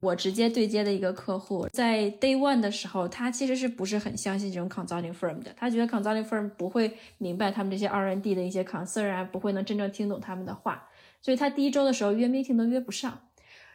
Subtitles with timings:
[0.00, 5.52] 我直接对接的一个客户，在 day one 的时候，他其实是不是很相信这种 consulting firm 的？
[5.56, 10.88] 他觉得 consulting firm 不会明白他们这些 R&D 的一些 concern 啊，不会能真正听懂他们的话，
[11.20, 13.20] 所以他第一周的时候约 meeting 都约不上。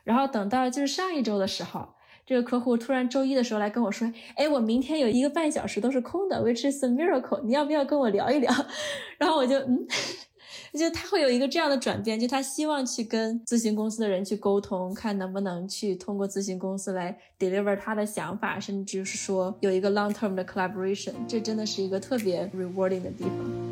[0.06, 1.90] 然后等到就是上一周的时候，
[2.26, 8.54] 这个客户突然周一的时候来跟我说：“哎，我明天有一个半小时都是空的，which is a miracle，你要不要跟我聊一聊？”
[9.20, 9.86] 然后我就嗯。
[10.80, 23.64] 就他会有一个这样的转变，就他希望去跟咨询公司的人去沟通，看能不能去通过咨询公司来 deliver 他的想法，甚至是说有一个 long term 的 collaboration，这真的是一个特别 rewarding 的地方。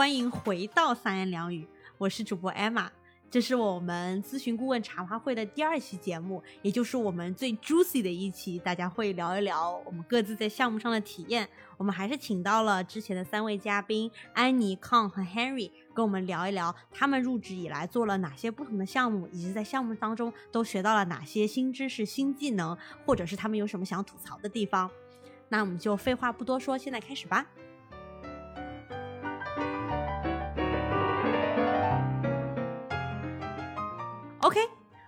[0.00, 1.68] 欢迎回到三言两语，
[1.98, 2.88] 我是主播 Emma，
[3.30, 11.46] 这是我们咨询顾问茶话会的第二期节目，也就是我们最 juicy 的一期，大家会聊一聊我们各自在项目上的体验。
[11.76, 22.74] 我们还是请到了之前的三位嘉宾安妮、康和 Henry，跟我们聊一聊他们入职以来做了哪些不同的项目，以及在项目当中都学到了哪些新知识、新技能，
[23.04, 24.90] 或者是他们有什么想吐槽的地方。
[25.50, 27.46] 那我们就废话不多说，现在开始吧。
[34.40, 34.58] OK，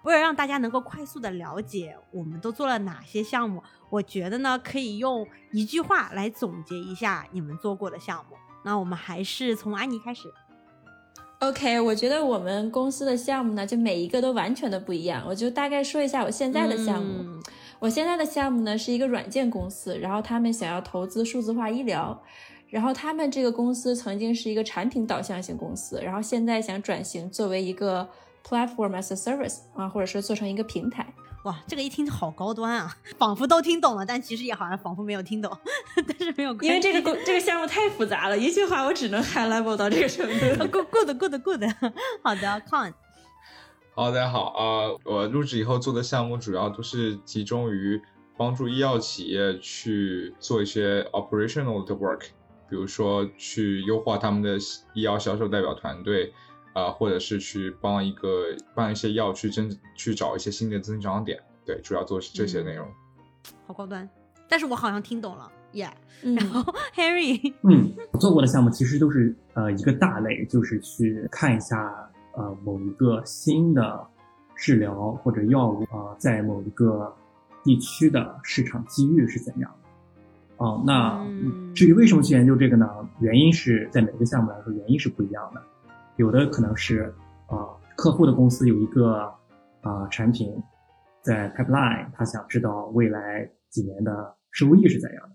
[0.03, 8.37] 为了让大家能够快速的了解我们都做了哪些项目，我觉得呢可以用一句话来总结一下你们做过的项目。
[8.63, 10.31] 那我们还是从安妮开始。
[11.39, 15.25] OK，我觉得我们公司的项目呢，就每一个都完全的不一样。
[15.27, 17.41] 我就大概说一下我现在的项目。
[17.79, 22.23] 我现在的项目呢是一个软件公司，然后他们想要投资数字化医疗，
[22.69, 28.07] 然后他们这个公司曾经是一个产品导向型公司，然后现在想转型作为一个。
[28.45, 35.57] Platform as a service 啊，或者是做成一个平台，哇，这个一听就好高端啊，仿佛都听懂了，但其实也好像仿佛没有听懂，
[36.07, 40.67] 但是没有，因为这个公这个项目太复杂了，一句话我只能 high level 到这个程度。
[40.69, 41.63] Good good good，
[42.23, 42.93] 好的，Con。
[43.95, 48.01] 好，大家好啊，我入职以后做的项目主要都是集中于
[48.37, 52.27] 帮助医药企业去做一些 operational 的 work，
[52.69, 54.59] 比如说去优化他们的
[54.95, 56.33] 医药销售代表团队。
[56.73, 62.87] 啊，或者是去帮一个帮一些药去增去找一些新的增长点，对，主要做是这些内容。
[63.67, 64.09] 好高端，
[64.49, 65.93] 但是我好像听懂了，Yeah。
[66.23, 66.63] 然后
[66.95, 74.07] Harry，嗯，做过的项目其实都是呃一个大类，就是去看一下呃某一个新的
[74.55, 77.13] 治疗或者药物啊，在某一个
[77.65, 79.89] 地区的市场机遇是怎样的。
[80.59, 81.27] 哦，那
[81.75, 82.89] 至于为什么去研究这个呢？
[83.21, 85.61] 原因是在每个项目来说，原因是不一样的。
[86.23, 87.13] 有的可能是
[87.49, 87.67] 啊，
[87.97, 89.29] 客户的公司有一个
[89.81, 90.57] 啊产品
[91.21, 95.35] 在 pipeline，他想知道未来几年的收益是怎样的；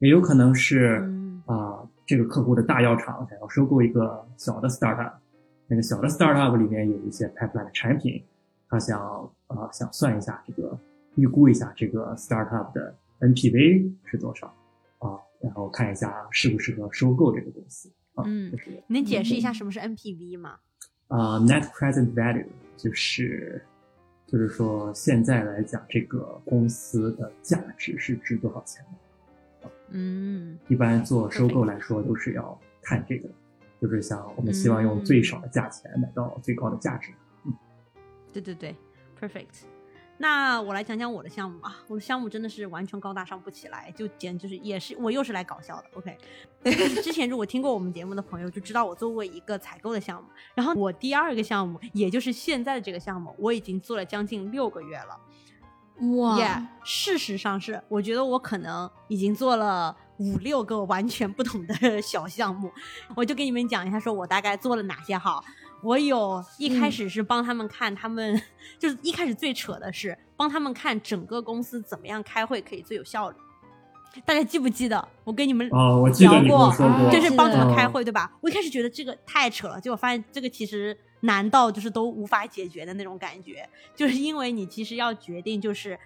[0.00, 1.08] 也有可能是
[1.46, 5.12] 啊，这个客户的大药厂想要收购一个小的 startup，
[5.68, 8.20] 那个小的 startup 里面有一些 pipeline 的产品，
[8.68, 9.00] 他想
[9.46, 10.76] 啊想算一下这个
[11.14, 14.48] 预估一下这个 startup 的 NPV 是多少
[14.98, 17.88] 啊，然后看一下适不适合收购这个公司。
[18.24, 18.52] 嗯，
[18.88, 20.58] 能解释一下什么是 NPV 吗？
[21.08, 23.64] 啊，Net Present Value 就是
[24.26, 28.84] 就是说现在来讲，这个公司的价值是值多少钱
[29.62, 29.70] 的？
[29.90, 33.28] 嗯，一般做收购来说都是要看这个，
[33.80, 37.10] 就是想我们希望用最少的价钱买到最高的价值。
[37.44, 37.52] 嗯，
[38.32, 38.74] 对对对
[39.20, 39.64] ，Perfect。
[40.16, 41.76] 那我来讲讲我的项目吧。
[41.88, 45.84] 我的项目真的是完全高大上不起来，就简直是也是我又是来搞笑的。
[45.94, 46.16] OK，
[47.02, 50.28] 之前如果听过我们节目的朋友就知道我做过一个采购的项目。
[50.54, 55.20] 然后我第二个项目，也就是现在的这个项目，我已经做了将近六个月了。
[56.16, 56.36] 哇，
[56.84, 62.72] 事实上是，我觉得我可能已经做了五六个完全不同的 小项目。
[63.14, 65.42] 我就给你们讲一下，说我大概做了哪些哈。
[65.84, 68.40] 我有一开始是帮他们看，他们
[68.78, 73.36] 就是一开始最扯的是帮他们看整个公司怎么样开会可以最有效率。
[74.24, 76.72] 大家记不记得我跟你们聊过，
[77.12, 78.32] 就是帮他们开会对吧？
[78.40, 85.98] 我一开始觉得这个太扯了，结果发现这个其实难到就是都无法解决的那种感觉，就是因为你其实要决定就是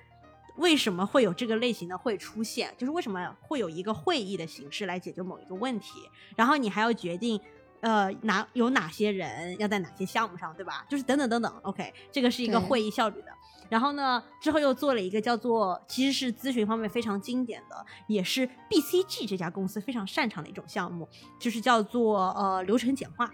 [0.57, 6.01] 为什么会有这个类型的会出现，就是为什么会有一个会议的形式来解决某一个问题，
[6.35, 7.41] 然后你还要决定。
[7.81, 10.85] 呃，哪有哪些人要在哪些项目上，对吧？
[10.89, 11.53] 就是等等等等。
[11.63, 13.29] OK，这个是一个会议效率的。
[13.69, 21.07] 然后呢，之后又做了一个叫做，其实是咨询方面非常经典的，也是 BCG 这家公司非常擅长的一种项目，
[21.39, 23.31] 就是叫做呃流程简化。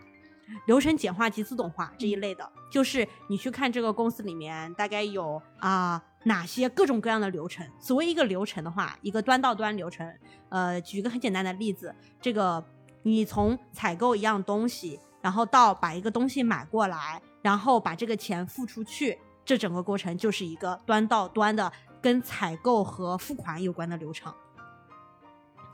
[0.66, 7.66] 流程简化及自动化这一类的，就是你去看这个公司里面大概有啊、哪些各种各样的流程。
[7.80, 10.06] 所谓一个流程的话，一个端到端流程，
[10.50, 12.62] 呃，举一个很简单的例子，这个
[13.04, 21.72] 你从采购一样东西，然后到把一个东西买过来，然后把这个钱付出去，这整个过程就是一个端到端的
[22.02, 24.34] 跟采购和付款有关的流程。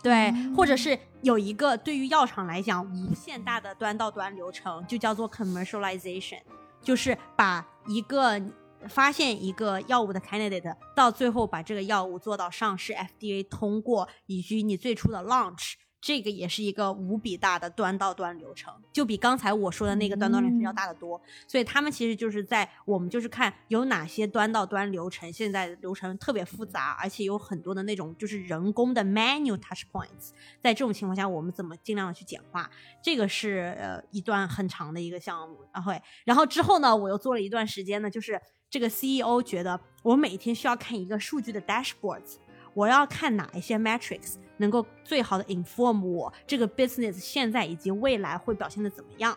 [0.02, 6.40] 对，或者是有一个对于药厂来讲无限大的端到端流程，就叫做 commercialization，
[6.82, 8.40] 就是把一个
[8.88, 15.74] 发现一个药物的 candidate，到最后把这个药物做到上市，FDA 通过，以及你最初的 launch。
[16.00, 21.20] 这个也是一个无比大的端到端流程，就比刚才我说的那个端到端流程要大得多。
[21.46, 30.30] 所以他们其实就是在我们就是看有哪些端到端流程，现在的流程特别复杂，而且有很多的那种就是人工的 manual touch points。
[30.62, 32.70] 在这种情况下，我们怎么尽量的去简化？
[33.02, 35.58] 这个是呃一段很长的一个项目。
[35.72, 35.92] 然后，
[36.24, 42.36] 然后之后呢，我又做了一段时间呢，就是这个 CEO 觉得我每天需要看一个数据的 dashboards。
[42.72, 49.36] 我要看哪一些 metrics 能够最好的 inform 我这个 business 现在以及未来会表现的怎么样？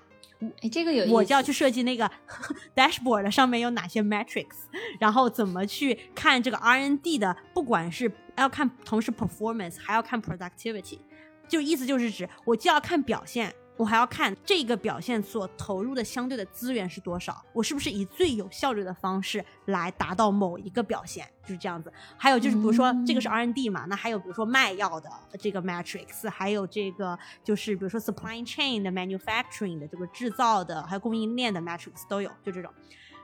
[0.62, 2.10] 哎，这个有意思我就要去设计那个
[2.76, 4.66] dashboard 上面有哪些 metrics，
[5.00, 11.00] 然后怎么去看这个 R&D 的，不管是要看同时 performance，还要看 productivity，
[11.48, 13.54] 就意思就是指我既要看表现。
[13.76, 21.92] 我还要看这个表现所投入的相对的资源是多少，我是不是以最有效率的方式来达到某一个表现，就是这样子。
[22.16, 25.10] 还有就是比如说这个是 R&D 嘛，那还有比如说卖药的
[25.40, 32.72] 这个 matrix，还有这个就是比如说 supply chain 的 manufacturing 的这个制造的，还有供应链的 matrix 都有，就这种。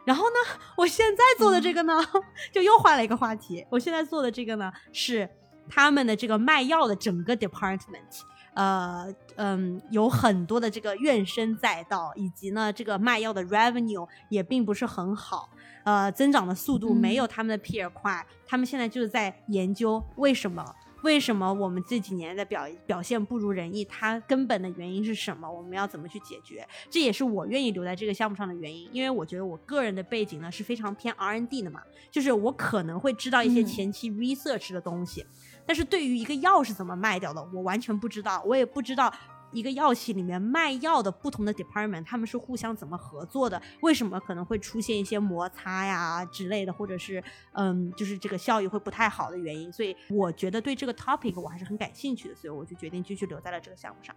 [0.03, 1.93] 然后呢，我现在做的这个呢，
[2.51, 3.63] 就又换了一个话题。
[3.69, 5.29] 我现在做的这个呢，是
[5.69, 8.21] 他们的这个卖药的整个 department。
[8.59, 9.07] 呃
[9.37, 15.49] 嗯，有很多的这个怨声载道，以及呢，这个卖药的 revenue 也并不是很好，
[15.85, 18.25] 呃，增长的速度没有他们的 peer 快。
[18.45, 25.49] 他们现在就是在研究为什么，为什么我们这几年的表表现不如人意，它根本的原因是什么？
[25.49, 26.67] 我们要怎么去解决？
[26.89, 31.79] 这也是我愿意留在这个项目上的原因，因为我觉得我个人的背景呢是非常偏 R N D 的嘛，
[32.11, 35.25] 就是我可能会知道一些前期 research 的东西。
[35.69, 39.13] 但是对于一个药是怎么卖掉的，我完全不知道，我也不知道
[39.51, 49.71] 一个药企里面卖药的不同的 department，他们是互相怎么合作的，为什么可能会出现一些摩擦呀之类的，或者是嗯，就是这个效益会不太好的原因。
[49.71, 54.15] 所以我觉得对这个 topic 我还是很感兴趣的，所以我就决定继续留在了这个项目上。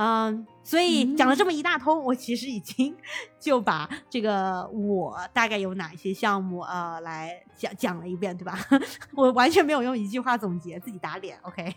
[0.00, 2.96] 嗯，所以讲了这么一大通，我其实已经
[3.40, 8.56] 就把这个我大概有哪些项目呃来讲讲了一遍，对吧？
[9.16, 11.36] 我完全没有用一句话总结，自己打脸。
[11.42, 11.74] OK，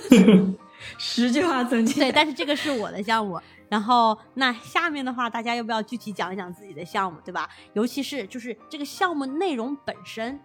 [0.98, 1.98] 十句话总结。
[1.98, 3.40] 对，但是这个是我的项目。
[3.70, 7.48] 然后那下面的话，大家要不要具体讲一讲自己的项目，对吧？
[7.72, 10.38] 尤其是就是这个项目内容本身。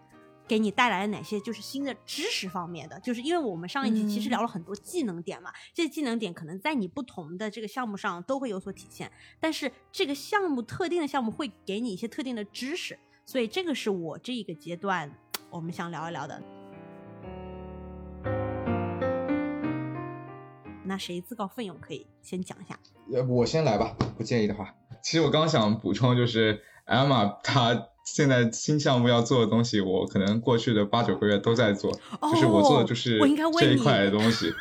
[0.47, 2.99] 给你带来了哪些就是新的知识方面的？
[2.99, 15.11] 就是因为我们上一集其实聊了很多技能点嘛，嗯、这些技能点可能在你不同的这个项目上都会有所体现，但是这个项目特定的项目会给你一些特定的知识，所以这个是我这一个阶段
[15.49, 16.39] 我们想聊一聊的。
[20.83, 22.79] 那谁自告奋勇可以先讲一下？
[23.11, 24.75] 呃，我先来吧，不介意的话。
[25.01, 27.87] 其实我刚想补充就是 Emma 她。
[28.05, 33.19] 现在新项目要做的东西，我可能过去的八九个月都在做，哦、就是我做的就是
[33.59, 34.53] 这一块的东西。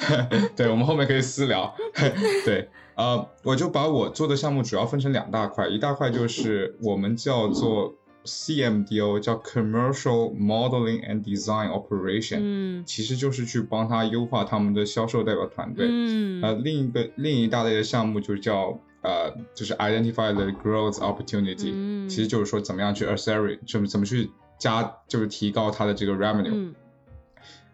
[0.54, 1.74] 对，我们后面可以私聊。
[2.44, 15.86] 对，呃，我就把我做的项目主要分成两大块，一大块就是我们叫做 CMDO，叫 Commercial Modeling and Design Operation，嗯，其实就是去帮他优化他们的销售代表团队。
[15.88, 18.78] 嗯，呃，另一个另一大类的项目就叫。
[19.02, 26.50] 呃，就是 identify the growth opportunity，、嗯、其实就是说怎么样去 accelerate，怎么怎么去加，就是提高它的这个 revenue。
[26.52, 26.74] 嗯、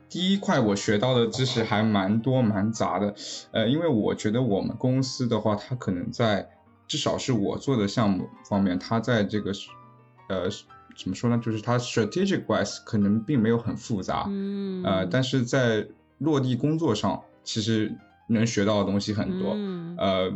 [0.09, 3.13] 第一块我学到的知识还蛮多蛮杂的，
[3.51, 6.49] 呃，因为我觉得我们公司的话，它可能在
[6.87, 9.51] 至少是我做的项目方面，它在这个
[10.29, 10.49] 呃
[10.97, 15.85] 怎么说呢，就是它 strategic wise 可能并没有很复杂，嗯，呃，但是在
[16.19, 17.93] 落地工作上，其实
[18.29, 20.33] 能学到的东西很多，嗯、呃。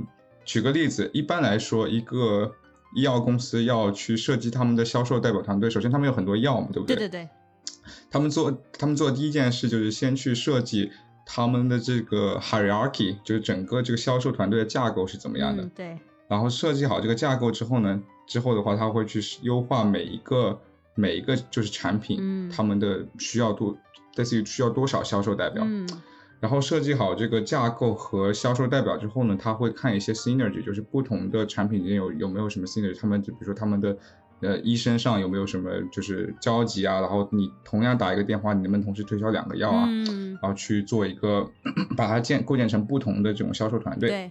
[0.51, 2.57] 举个例子，一般来说，一个
[2.97, 6.97] 医药公司要去设计他们的销售代表团队，首先他们有很多药嘛，对不对？
[6.97, 7.29] 对对对。
[8.11, 10.91] 他们做他们做的第一件事就是先去设计
[11.25, 15.63] 他们的这个 hierarchy，就是整个这个销售团队的架构是怎么样的。
[15.63, 15.99] 嗯、对。
[16.27, 20.61] 然后设计好这个架构之后呢，之后的话他会去优化每一个
[20.97, 23.79] 每一个就是产品，嗯、他们的需要多
[24.17, 25.63] 类似于需要多少销售代表。
[25.65, 25.89] 嗯。
[26.41, 33.97] 然后设计好这个架构和销售代表之后呢，他会看一些 synergy，就是不同的产品间有有没有什么 synergy，他们就比如说他们的
[34.41, 39.85] 呃医生上有没有什么就是交集啊，然后你同样打一个电话，你能不能同时推销两个药啊？
[39.87, 41.47] 嗯，然后去做一个
[41.95, 44.09] 把它建构建成不同的这种销售团队。
[44.09, 44.31] 对，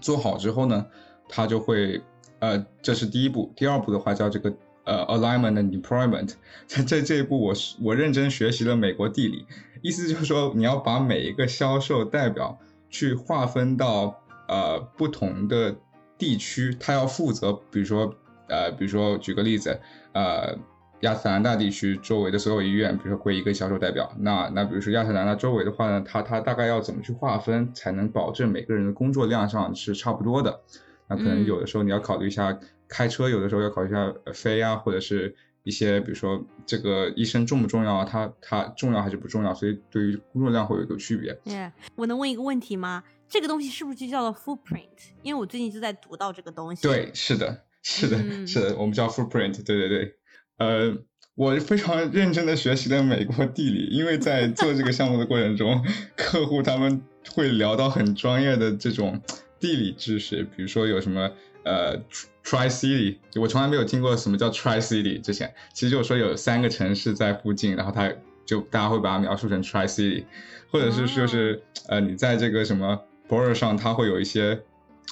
[0.00, 0.86] 做好之后呢，
[1.28, 2.00] 他就会
[2.38, 3.52] 呃，这是第一步。
[3.54, 4.50] 第二步的话叫这个
[4.84, 6.32] 呃 alignment and deployment。
[6.66, 9.44] 在这这一步我是我认真学习了美国地理，
[9.86, 12.58] 意思就是说你要把每一个销售代表
[12.90, 15.76] 去划分到呃不同的
[16.18, 18.14] 地区，他要负责，比如说
[18.48, 19.80] 呃，比如说举个例子，
[20.12, 20.58] 呃。
[21.00, 24.10] 亚特兰大地区周围的所有医院，比如说归一个销售代表。
[24.18, 30.58] 那那比如说亚特兰大周围的话呢，他他大概要怎么去划分，才能保证每个人的工作量上是差不多的？
[31.06, 38.04] 那可能有的时候你要考虑一下开车，有的时候要考虑一下飞啊，或者是一些比如说这个医生重不重要啊？
[38.04, 39.52] 他他重要还是不重要？
[39.52, 41.36] 所以对于工作量会有一个区别。
[41.44, 43.02] Yeah，我能问一个问题吗？
[43.28, 45.10] 这个东西是不是就叫做 footprint？
[45.24, 46.86] 因为我最近就在读到这个东西。
[46.86, 49.64] 对，是的，是的，嗯是的，我们叫 footprint。
[49.64, 50.14] 对对对。
[50.58, 50.96] 呃，
[51.34, 55.84] 我非常认真的学习了美国地理，因为在做这个项目的过程中，
[56.16, 57.02] 客户他们
[57.34, 59.20] 会聊到很专业的这种
[59.58, 61.30] 地理知识，比如说有什么
[61.64, 61.98] 呃
[62.44, 68.12] Tri City，我从来没有听过什么叫 Tri City 之前，其实就是说有三个城市在附近，然后它
[68.44, 70.24] 就大家会把它描述成 Tri City，
[70.70, 74.60] 或者是就是呃你在这个什么 border 上，它会有一些，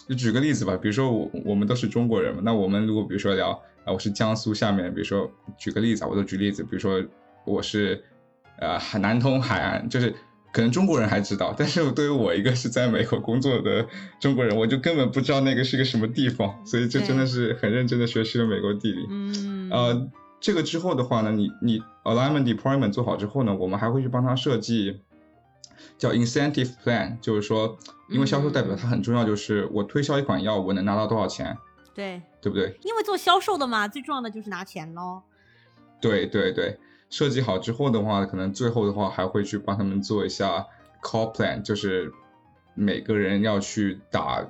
[0.09, 3.63] 就举个例子吧，比如说我我们都是中国人嘛，那我们如果比如说聊。
[3.85, 7.05] 啊，我是江苏下面，比如说举个例子啊，我都举例子，比如说
[7.45, 8.03] 我是
[8.59, 10.11] 呃海南通海岸，就是
[10.55, 13.85] 可能中国人还知道，但是对于我一个是在美国工作的
[14.21, 19.05] 中国人，我就根本不知道那个是个什么地方，所以就真的是很认真的学习了美国地理。
[19.11, 25.01] 嗯，呃，这个之后的话呢，你你 alignment deployment 做好之后呢，我们还会去帮他设计
[25.99, 27.77] 叫 incentive plan，就是说，
[28.09, 31.59] 因为销售代表他很重要，就是我推销一款药，我能拿到多少钱，
[31.93, 32.79] 对，对不对？
[32.85, 35.21] 因为做销售的嘛，最重要的就是拿钱喽。
[36.01, 36.79] 对对对，
[37.15, 40.67] 设计好之后的话，可能最后的话还会去帮他们做一下
[41.01, 42.13] call plan，就是
[42.75, 44.45] 每个人要去打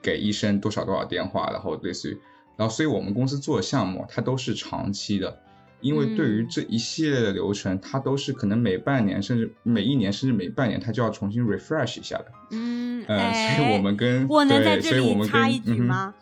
[0.00, 2.18] 给医生多少多少电话，然后类似于，
[2.56, 5.38] 然后所以我们公司做的项目它都是长期的，
[5.82, 12.32] 因为对于嗯这一系列的流程，它都是可能每半年甚至每一年甚至每半年它就要重新 refresh 一下的。
[12.52, 16.14] 嗯，所以我们跟我能在对，这所以我们跟里插一句嗯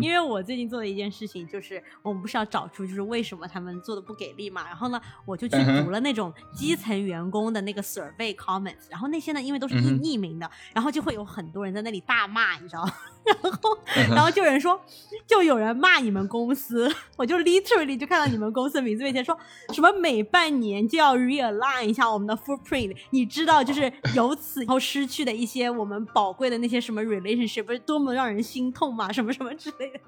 [0.00, 12.92] 因为我最近做的一件事情就是，我们不是要找出就是为什么他们做的不给力嘛，然后呢，我就去读了那种基层员工的那个 survey comments，然后那些呢，因为都是匿匿名的，然后就会有很多人在那里大骂，你知道吗？
[13.24, 13.78] 然后
[14.10, 14.78] 然后就有人说，
[15.26, 19.34] 就有人骂你们公司，我就 literally 就看到你们公司的名字面前说
[19.72, 30.00] 什么每半年就要 realign 一下我们的 footprint，你知道就是由此以后失去的一些我们宝贵的那些什么 relationship，不是多么让人心痛嘛，什么什么什么之类的。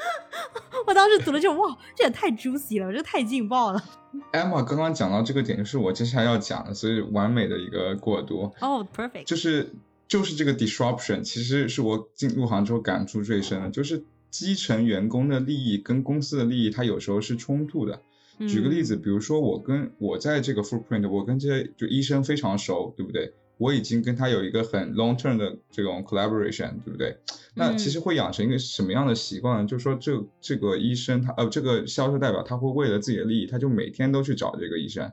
[0.86, 3.84] 我当时读了就哇，这也太 juicy 了，这太劲爆了。
[4.32, 8.50] Emma 刚刚讲到这个点，就是我接下来要讲的，所以完美的一个过渡。
[8.60, 9.74] 哦、p e r f e c t 就是
[10.08, 18.00] 就是这个 disruption，其实是我进入行之后感触最深的，就是基层员工的利益跟公司的利益，它有时候是冲突的。
[18.48, 23.34] 举个例子，比如说我跟我在这个 footprint，我跟这些就医生非常熟，对不对？
[23.60, 27.18] 我已经跟他有一个很 long term 的这种 collaboration，对不对？
[27.54, 29.66] 那其实会养成一个什么样的习惯呢？
[29.66, 35.12] 就是说这这个医生他呃这个销售代表他会为了自己的利益，他就每天都去找这个医生，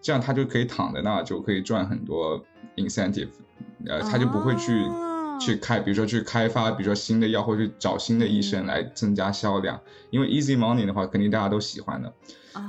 [0.00, 2.44] 这样他就可以躺在那就可以赚很多
[2.76, 3.30] incentive，
[3.86, 5.04] 呃，他就不会去、哦
[5.40, 9.80] 去开，比如说去开发，比如说新的药，或者去找新的医生来增加销量。
[10.10, 12.12] 因为 easy money 的话，肯定大家都喜欢的。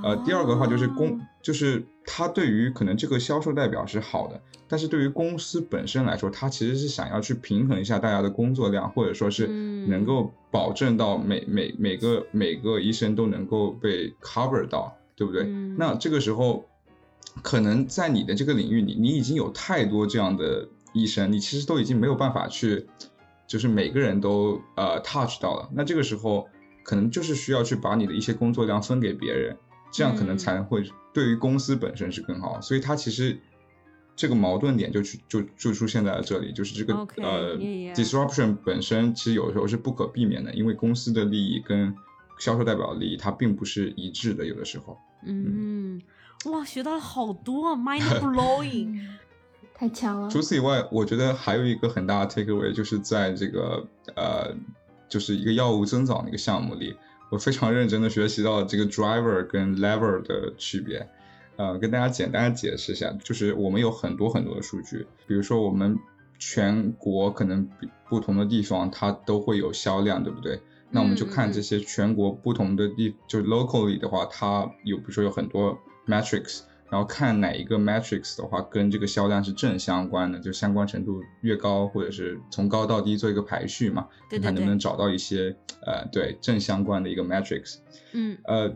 [0.03, 15.43] 呃，第二个的话就是公哦，就是他对于可能这个销售代表是好的，但是对于公司本身来说，他其实是想要去平衡一下大家的工作量，或者说是嗯能够保证到每每每个每个医生都能够被 cover 到，对不对？
[15.43, 16.65] 嗯那这个时候，
[17.43, 22.87] 可能在你的这个领域里，你已经有太多这样的医生，你其实都已经没有办法去，
[23.45, 25.69] 就是每个人都呃 touch 到了。
[25.71, 26.47] 那这个时候，
[26.83, 29.55] 可能就是需要去把你的一些工作量分给别人，
[29.91, 32.59] 这样可能嗯才会对于公司本身是更好。
[32.61, 33.39] 所以它其实
[34.15, 41.95] 这个矛盾点就去就就出现在了这里，就是这个呃 yeah, yeah disruption 本身其实有时候是不可避免的，因为公司的利益跟
[42.37, 44.97] 销售代表的利益它并不是一致的，有的时候。
[45.25, 46.01] 嗯，
[46.45, 48.87] 哇，学到了好多， mind blowing。
[48.99, 49.17] 嗯
[49.79, 50.29] 太强了。
[50.29, 54.53] 除此以外，我觉得还有一个很大的 take away，就是在这个呃，
[55.07, 56.93] 就是一个药物增长的一个项目里，
[57.29, 61.07] 我非常认真的学习到这个 driver 跟 lever 的区别。
[61.55, 65.99] 呃，跟大家简单的解释一下，就是我们有很多很多的数据，比如说我们
[66.37, 67.69] 全国可能
[68.07, 70.61] 不同的地方它都会有销量，对不对？
[70.89, 85.55] 那我们就看这些全国不同的地，就 locally 的话，它有比如说有很多 metrics，然后看哪一个 metrics 的话跟这个销量是正相关的，就相关程度越高，或者是从高到低做一个排序嘛，对对看能不能找到一些
[85.85, 87.77] 呃对正相关的一个 metrics。
[88.13, 88.75] 嗯呃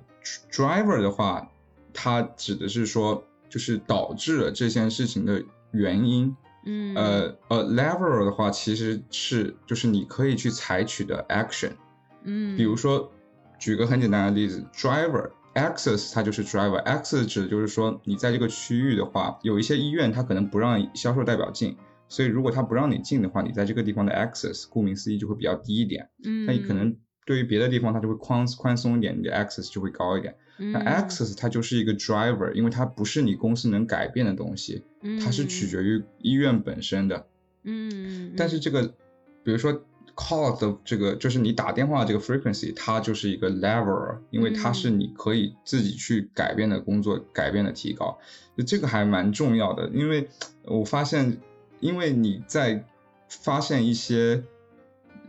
[0.51, 1.51] ，driver 的话，
[1.93, 6.35] 它指的是说就是导致了这件事情的原因。
[6.65, 11.71] 嗯呃呃，lever 的话其实是就是你可以去采取的 action。
[12.23, 13.11] 嗯，比如说，
[13.59, 26.09] 举个很简单的例子，driver access 它就是 driver，access 指的就是说你在这个区域的话，有一些医院它可能不让销售代表进，所以如果它不让你进的话，你在这个地方的 access 顾名思义就会比较低一点。
[26.23, 26.95] 嗯，那你可能
[27.25, 30.35] 对于别的地方它就会宽宽松一点，你的 access 就会高一点。
[30.57, 34.83] 那嗯 access 它就是一个 driver，因为它不是你公司能改变的东西，
[35.23, 37.25] 它是取决于医院本身的。
[37.63, 37.89] 嗯，
[38.29, 38.83] 嗯，但是这个，
[39.43, 39.83] 比如说
[40.15, 48.17] call 的这个，就是你打电话这个 frequency，它就是一个 lever，因为它是你可以自己去改变的工作，改变的提高，
[48.57, 49.89] 就这个还蛮重要的。
[49.89, 50.29] 因为
[50.63, 51.39] 我发现，
[51.79, 52.85] 因为你在
[53.27, 54.43] 发现一些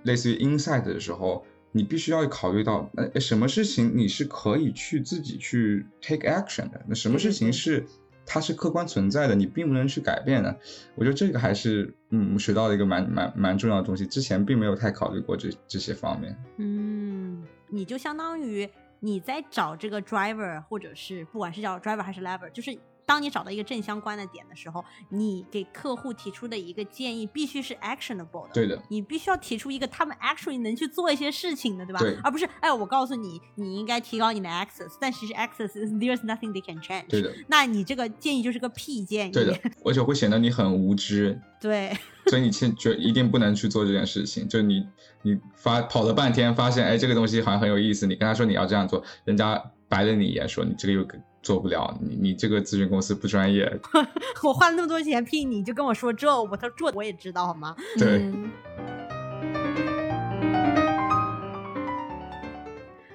[0.02, 7.86] 类似于 insight 的时候，你必须要考虑到，呃，什么事情你是可以去自己去 take action 的，那什么事情是
[8.26, 10.56] 它是客观存在的，你并不能去改变的。
[10.94, 16.36] 我觉得这个还是嗯学到了一个蛮蛮蛮重要的东西，之前并没有太考虑过这这些方面。
[16.56, 18.68] 嗯，你就相当于
[19.00, 22.76] 你在找这个 driver，或者是不管是叫 driver 还是 lever，就是
[23.06, 28.54] 当你找到一个正相关的点的时候，你给客户提出的一个建议必须是 actionable 的。
[28.54, 32.00] 对的，你必须要提出一个他们 actually 能去做一些事情的，对吧？
[32.00, 37.08] 对而不是哎，我告诉你，你应该提高你的 access，但其实 access is there's nothing they can change。
[37.08, 39.32] 对的，那你这个建议就是个屁建议。
[39.32, 41.96] 对的，而且会显得你很无知， 对
[42.26, 44.48] 所以你先觉一定不能去做这件事情。
[44.48, 44.86] 就你
[45.22, 51.04] 你发跑了半天，发现哎这个东西好像很有意思，你跟他说你要这样做，人家白了你一眼，说你这个又
[51.44, 53.70] 做不了，你你这个咨询公司不专业。
[54.42, 57.76] 我花了那么多钱聘你，就跟我说这，我他说这我也知道好吗？
[57.98, 58.50] 对嗯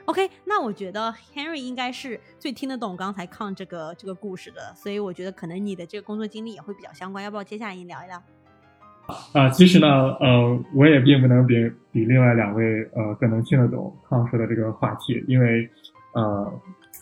[0.05, 7.23] OK，那我觉得 Henry 应该是最听得懂刚才抗这个这个故事的，所以我觉得可能你的这个工作经历也会比较相关。
[7.23, 8.21] 要不要接下来你聊一聊？
[9.33, 9.87] 啊、其实呢，
[10.19, 11.55] 呃，我也并不能比
[11.91, 15.67] 比另外两位呃更能听得懂康说的这个话题，因为
[16.13, 16.51] 呃，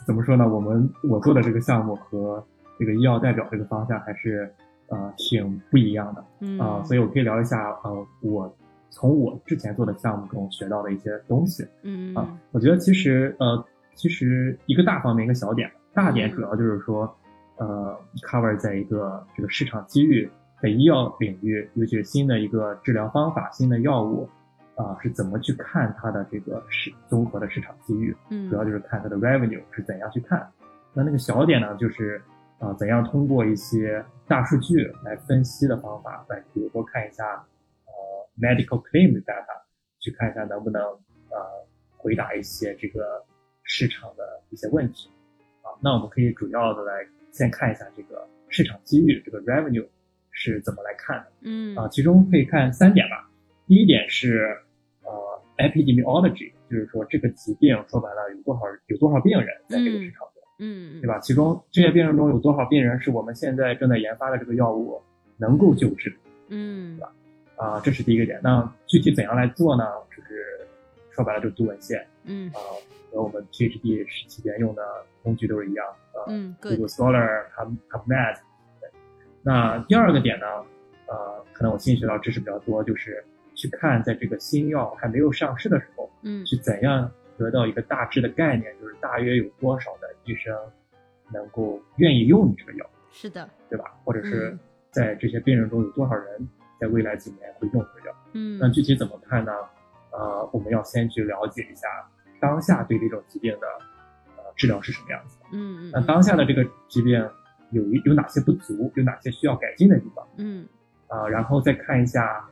[0.08, 2.41] 怎么说呢，我们我做的这个项目和
[2.80, 4.50] 这个医药代表这个方向还是
[4.88, 6.58] 呃挺不一样的嗯。
[6.58, 8.50] 啊、所以我可以聊一下呃我
[8.89, 13.62] 从我之前做的项目中学到的一些东西嗯啊、我觉得其实呃
[13.96, 17.13] 其实一个大方面一个小点，大点主要就是说
[17.58, 17.93] 呃
[18.26, 20.30] cover 在一个这个市场机遇。
[20.60, 24.28] 在医药领域，尤其是新的一个治疗方法、新的药物，
[24.77, 28.15] 啊、是怎么去看它的这个市综合的市场机遇？
[28.29, 30.47] 嗯主要就是看它的 revenue 是怎样去看。
[30.93, 32.21] 那那个小点呢，就是
[32.59, 37.23] 啊、怎样通过一些大数据来分析的方法，来比如说看一下
[37.85, 37.93] 呃
[38.39, 39.61] medical claim data，
[39.99, 41.37] 去看一下能不能呃
[41.97, 43.23] 回答一些这个
[43.63, 45.09] 市场的一些问题。
[45.61, 49.87] 啊，那我们可以主要的来先看一下这个市场机遇，这个 revenue
[50.31, 51.31] 是怎么来看的。
[51.41, 53.29] 嗯啊，其中可以看三点吧。
[53.67, 54.66] 第一点是呃
[55.58, 61.20] epidemiology，就是说这个疾病说白了有多少有多少病人在这个市场中，嗯对吧？
[61.20, 65.02] 其中这些病人中有多少病人是我们现在正在研发的这个药物
[65.38, 66.15] 能够救治的
[66.50, 67.00] 嗯
[67.56, 68.39] 啊，这是第一个点。
[68.43, 69.84] 那具体怎样来做呢？
[70.15, 70.67] 就是
[71.12, 72.60] 说白了就是读文献嗯啊，
[73.12, 74.82] 和我们 PhD 期间用的
[75.24, 78.36] 工具都是一样，呃，嗯 Google，good，Scholar、Pub PubMed。
[78.80, 78.89] 对
[79.43, 80.46] 那第二个点呢，
[81.08, 83.24] 呃，可能我新学到知识比较多，就是
[83.58, 90.56] 去看在这个新药还没有上市的时候，嗯去怎样得到一个大致的概念，就是大约有多少的医生
[91.34, 93.86] 能够愿意用你这个药，是的，对吧？
[94.06, 94.60] 或者是嗯
[94.91, 96.48] 在这些病人中有多少人
[96.80, 98.15] 在未来几年会用这个药？
[98.34, 99.52] 嗯那具体怎么看呢？
[100.12, 101.88] 呃，我们要先去了解一下
[102.39, 103.67] 当下对这种疾病的
[104.38, 105.46] 呃治疗是什么样子的。
[105.52, 107.13] 嗯那当下的这个疾病
[107.72, 110.67] 有一有哪些不足，有哪些需要改进的地方嗯
[111.10, 112.46] 啊、然后再看一下，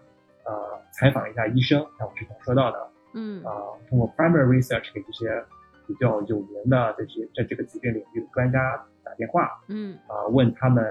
[0.46, 3.44] 呃，采访一下医生，像我之前说到的，嗯。
[3.44, 3.52] 啊、
[3.90, 5.44] 通过 primary research 给这些
[5.88, 9.98] 比较有名的这些在这个疾病领域的专家打电话嗯。
[10.08, 10.84] 啊、问他们，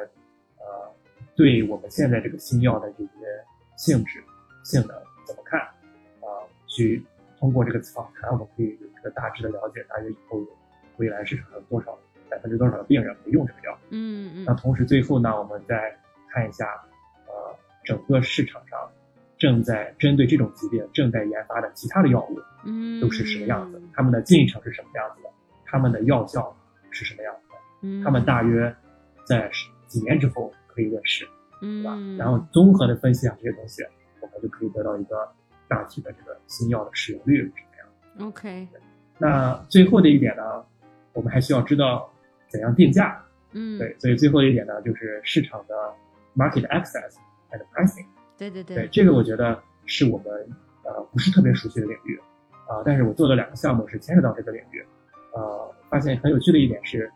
[0.58, 0.64] 呃，
[1.36, 3.10] 对我们现在这个新药的这些
[3.76, 4.22] 性质、
[4.64, 5.60] 性能怎么看？
[5.60, 6.26] 啊、
[6.66, 7.04] 去
[7.38, 10.48] 通过这个访谈，我们可以有一个大致的了解，大约以后有
[10.96, 11.96] 未来市场上有多少
[12.28, 13.78] 百分之多少的病人会用这个药。
[13.90, 14.44] 嗯。
[14.44, 15.96] 那同时最后呢，我们再
[16.30, 16.66] 看一下，
[17.26, 18.90] 呃，整个市场上
[19.44, 25.28] 正在针对这种疾病正在研发的其他的药物嗯，都是什么样子，他们的进程是什么样子的，
[25.66, 26.56] 他们的药效
[26.88, 28.74] 是什么样子的，嗯，他们大约
[29.26, 29.50] 在
[29.86, 31.28] 几年之后可以问世，
[31.60, 31.92] 对吧？
[31.94, 33.82] 嗯，然后综合的分析下这些东西，
[34.22, 35.30] 我们就可以得到一个
[35.68, 37.86] 大体的这个新药的使用率是什么样
[38.18, 38.24] 的。
[38.24, 38.66] OK，
[39.18, 40.42] 那最后的一点呢，
[41.12, 42.10] 我们还需要知道
[42.48, 43.22] 怎样定价。
[43.52, 45.74] 嗯，对，所以最后一点呢，就是市场的
[46.34, 47.12] market access
[47.50, 48.06] and pricing。
[48.36, 50.26] 对对对，这个我觉得是我们
[50.84, 52.20] 呃不是特别熟悉的领域
[52.66, 54.82] 啊、但是我做的两个项目是牵扯到这个领域。
[55.34, 57.10] 呃，发现很有趣的一点是，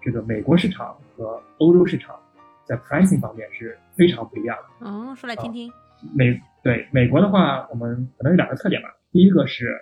[0.00, 2.18] 这个美国市场和欧洲市场
[2.64, 4.86] 在 pricing 方面是非常不一样的。
[4.88, 5.70] 哦，说来听听。
[6.16, 8.88] 美对美国的话，我们可能有两个特点吧。
[9.12, 9.72] 第一个是，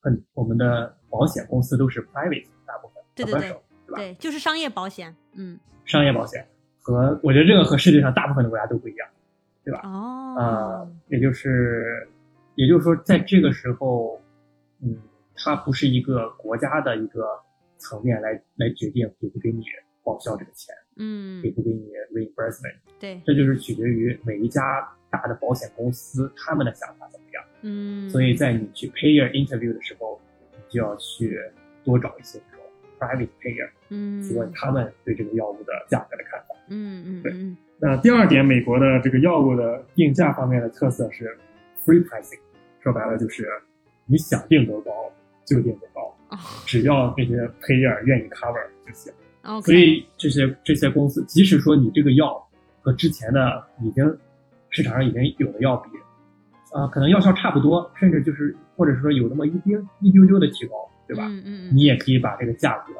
[0.00, 3.60] 很我们的保险公司都是 private，大部分对对对吧？
[3.96, 5.14] 对，就是商业保险。
[5.34, 6.46] 嗯，商业保险
[6.80, 9.06] 和我觉得这个和世界上大部分的国家都不一样，
[9.64, 9.80] 对吧？
[9.84, 12.08] 哦，呃，也就是
[12.54, 14.20] 也就是说，在这个时候，
[14.82, 14.96] 嗯，
[15.34, 17.26] 它不是一个国家的一个
[17.78, 19.64] 层面来来决定给不给你
[20.02, 21.42] 报销这个钱，嗯。
[21.42, 27.44] 给，不给你 reimbursement，对，这就是取决于每一家大的保险公司他们的想法怎么样。
[27.62, 30.20] 嗯，所以在你去 payer interview 的时候，
[30.52, 31.38] 你就要去
[31.84, 32.64] 多找一些这种
[32.98, 36.54] private payer，嗯，去问他们对这个药物的价格的看法。
[36.68, 37.32] 嗯嗯对。
[37.32, 41.36] 嗯那第二点，美国的这个药物的定价方面的特色是
[41.84, 42.38] free pricing，
[42.82, 43.48] 说白了就是
[44.06, 44.90] 你想定多高
[45.46, 49.12] 就定多高，哦 只要这些 payer 愿意 cover 就行。
[49.62, 52.46] 所以这些这些公司，即使说你这个药
[52.82, 54.04] 和之前的已经
[54.68, 55.88] 市场上已经有的药比，
[56.76, 60.74] 啊、可能药效差不多，甚至就是或者说有那么一丁一丢丢的提高，
[61.08, 61.24] 对吧？
[61.28, 62.92] 嗯嗯，你也可以把这个价格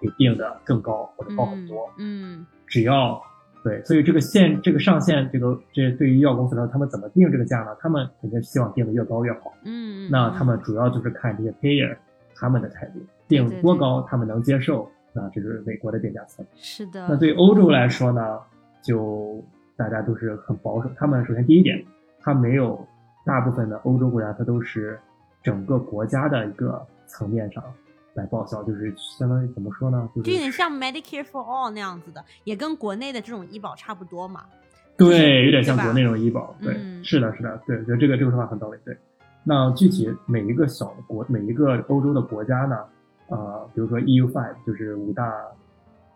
[0.00, 3.20] 给定的更高或者高很多，嗯只要
[3.64, 7.74] 对，所以这个限这个上限，这个这对于药公司来说，他们怎么定这个价呢？
[7.80, 9.54] 他们肯定希望定的越高越好。
[9.64, 11.96] 嗯，那他们主要就是看这些 payer
[12.36, 16.48] 他们的态度，定多高他们能接受，那这是美国的定价策略。
[16.56, 18.38] 是的，那对欧洲来说呢，
[18.82, 19.42] 就
[19.78, 20.90] 大家都是很保守。
[20.98, 21.82] 他们首先第一点，
[22.20, 22.86] 它没有
[23.24, 24.98] 大部分的欧洲国家，它都是
[25.42, 27.64] 整个国家的一个层面上
[28.14, 30.08] 来报销，就是相当于怎么说呢？
[30.14, 34.44] 就就是有点像 Medicare for All 那样子的，也跟国内的这种医保差不多嘛。
[34.96, 36.54] 对，有点像国内那种医保。
[36.62, 38.78] 对，嗯是的，是的，对，我觉得这个这个说法很到位。
[38.84, 38.96] 对，
[39.42, 42.78] 那具体每一个小国，每一个欧洲的国家呢，
[43.28, 45.34] 呃，比如说 EU five 就是五大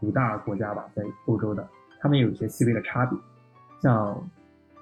[0.00, 1.66] 五大国家吧，在欧洲的，
[2.00, 3.18] 他们有一些细微的差别。
[3.82, 4.16] 像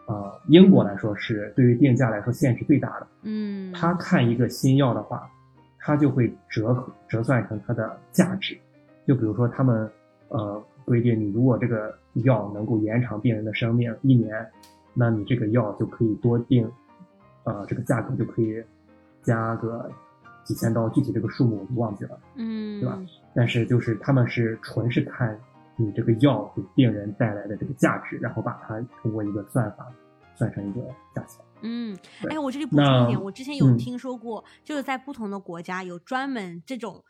[0.06, 5.26] 呃英国来说是对于定价来说限制最大的，嗯，他看一个新药的话，
[5.86, 8.58] 他就会折合折算成它的价值。
[9.06, 9.88] 就比如说他们
[10.30, 14.44] 呃规定，你如果这个药能够延长病人的生命一年，
[14.94, 16.68] 那你这个药就可以多定，
[17.44, 18.60] 呃这个价格就可以
[19.22, 19.88] 加个
[20.42, 22.18] 几千刀，具体这个数目我就忘记了。
[22.34, 22.98] 嗯，对吧
[23.32, 25.38] 但是就是他们是纯是看
[25.76, 29.86] 你这个药给病人带来的这个价值，然后把它通过一个算法
[30.34, 30.80] 算成一个
[31.14, 31.45] 价钱。
[31.62, 37.04] 嗯，对哎，我这里补充一点，我之前有嗯听说过，就是在不同的国家有专门这种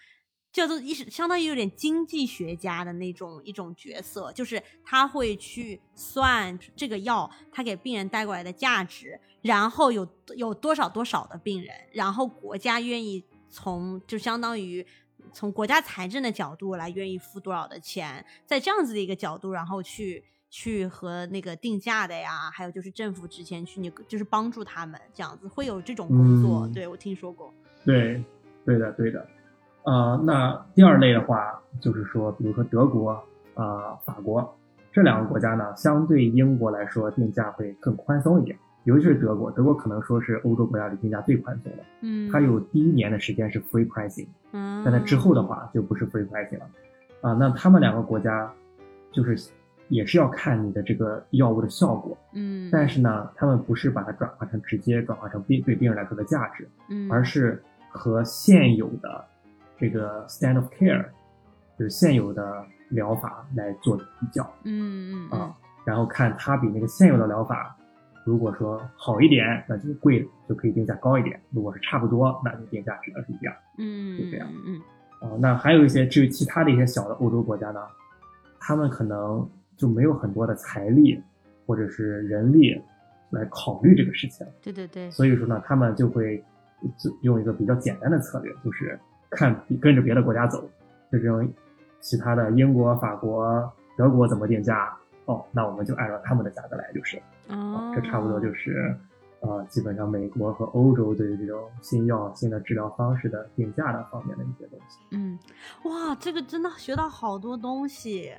[0.53, 10.07] 叫做一是相当于有点经济学家的那种一种角色，就是他会去算这个药它给病人带过来的价值，然后有
[10.37, 14.87] 有多少多少的病人，然后国家愿意从就相当于。
[15.33, 20.25] 从国家财政的角度来，愿意付多少的钱，在这样子的一个角度，然后去
[20.59, 26.67] 去和那个定价的呀，还有就是政府之前去你就是帮助他们这样子，会有这种工作。
[26.67, 27.53] 嗯对我听说过。
[27.85, 28.25] 对，
[28.65, 29.27] 对的，对的。
[29.85, 33.11] 呃，那第二类的话，就是说，比如说德国
[33.53, 34.57] 啊、法国
[34.91, 38.59] 这两个国家呢，相对英国来说，定价会更宽松一点。
[38.85, 46.71] 尤其是德国，德国可能说是欧洲国家里定价最宽松的，嗯，它有第一年的时间是 free pricing，嗯，但在之后的话就不是 free pricing 了。
[47.21, 48.51] 啊、那他们两个国家
[49.13, 49.37] 就是
[49.89, 59.25] 也是要看你的这个药物的效果，嗯，但是呢，他们不是把它转化成直接转化成病对病人来说的价值，嗯，而是和现有的
[59.79, 61.05] 这个 stand of care，
[61.79, 64.43] 就是现有的疗法来做比较。
[64.65, 67.77] 嗯嗯啊，然后看它比那个现有的疗法，
[68.25, 74.49] 如果说好一点，那就贵，就可以定价高一点；如果是差不多，那就定价只能是一样嗯，就这样。
[74.67, 74.81] 嗯。
[75.21, 75.37] 啊。
[75.39, 77.81] 那还有一些至于其他的一些小的欧洲国家呢，
[78.59, 81.23] 他们可能就没有很多的财力
[81.67, 82.81] 或者是人力
[83.31, 84.47] 来考虑这个事情。
[84.63, 86.43] 对对对，所以说呢，他们就会
[86.97, 88.99] 就用一个比较简单的策略，就是
[89.31, 90.63] 看跟着别的国家走，
[91.11, 91.49] 就这种
[92.01, 98.97] 其他的英国、法国、德国怎么定价，哦，那我们就按照他们的价格来就是，哦，这差不多就是，
[99.41, 104.99] 呃，基本上美国和欧洲对于这种新药、新的治疗方式的定价的方面的一些东西。
[105.11, 105.37] 嗯，
[105.85, 108.33] 哇，这个真的学到好多东西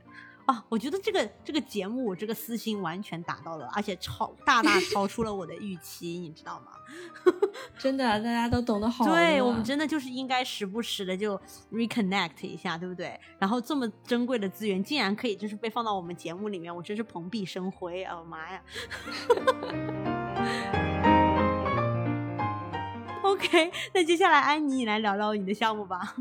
[0.47, 0.63] 啊！
[0.69, 6.71] 我觉得这个这个节目，我这个私心完全达到了，而且超大大超出了我的预期，你知道吗？
[7.77, 9.05] 真的，大家都懂得好。
[9.05, 11.38] 对我们真的就是应该时不时的就
[11.71, 13.19] reconnect 一下，对不对？
[13.38, 18.17] 然后这么珍贵的资源，竟然可以就是被放到我们节目里面，我真是蓬荜生辉啊！
[18.17, 18.62] 我妈呀
[23.21, 26.15] ！OK，那接下来安妮，你来聊聊你的项目吧。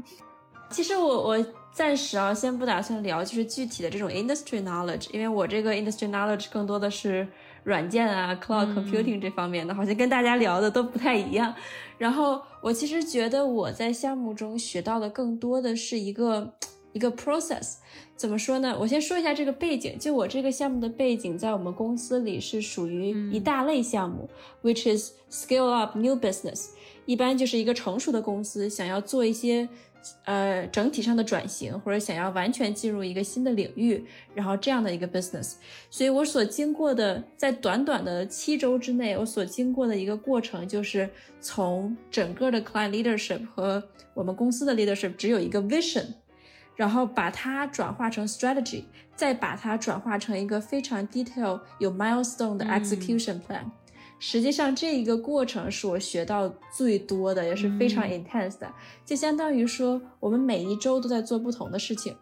[0.68, 7.28] 其实我我暂时啊，先不打算聊就是具体的这种 industry knowledge，因为我这个 industry knowledge 更多的是
[7.64, 11.54] 软件啊、cloud 嗯 computing 这方面的，好像跟大家聊的都不太一样。
[11.98, 16.50] 然后我其实觉得我在项目中学到的更多的是一个
[16.94, 17.74] 一个 process。
[18.16, 18.74] 怎么说呢？
[18.80, 24.26] 我先说一下这个背景，就我这个项目的背景，在我们公司里是属于一大类项目、
[24.62, 26.68] w h i c h is scale up new business。
[27.04, 29.68] 一般就是一个成熟的公司想要做一些
[30.24, 35.54] 呃整体上的转型，或者想要完全进入一个新的领域，然后这样的一个 business。
[35.90, 41.08] 所以我所经过的，在短短的七周之内，我所经过的一个过程，就是
[41.40, 43.82] 从整个的 client leadership 和
[44.14, 46.06] 我们公司的 leadership 只有一个 vision，
[46.74, 53.64] 然后把它转化成 strategy，再把它转化成一个非常 detail 有 milestone 的嗯 execution plan。
[54.18, 58.72] 实际上，这一个过程是我学到最多的，也是非常嗯 intense 的。
[59.04, 62.16] 就相当于说，我们每一周都在做不同的事情。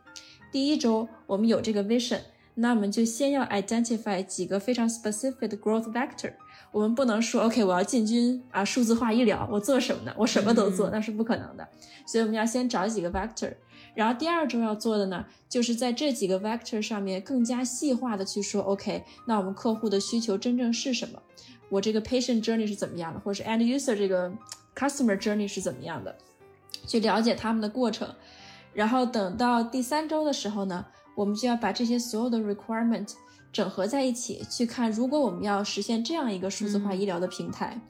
[0.51, 2.21] 第一周我们有这个 vision，
[2.55, 6.33] 那我们就先要 identify 几个非常 specific 的 growth vector。
[6.73, 10.13] 我们不能说 OK，我要进军啊数字化医疗，我做什么呢？
[10.19, 11.69] 我什么都做，嗯那是不可能的。
[12.05, 13.55] 所以我们要先找几个 vector。
[13.95, 21.23] 然后第二周要做的呢，就是在这几个 vector 上面更加细化的去说，OK，那我们客户的需求真正是什么？
[21.69, 24.31] 我这个 patient journey 是怎么样的，或者是 end user 这个
[24.77, 26.17] customer journey 是怎么样的，
[26.87, 28.09] 去了解他们的过程。
[28.73, 33.13] 然后等到第三周的时候呢，我们就要把这些所有的 requirement
[33.53, 37.81] 整合在一起，去看如果我们要实现这样一个数字化嗯医疗的平台，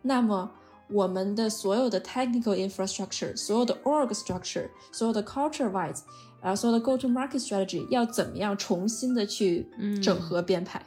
[0.00, 0.50] 那么
[0.88, 6.00] 我们的所有的 technical infrastructure、所有的 org structure、所有的 culture wise，
[6.40, 9.68] 啊，所有的 go to market strategy 要怎么样重新的去
[10.02, 10.82] 整合编排，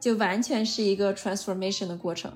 [0.00, 2.32] 就完全是一个 transformation 的过程。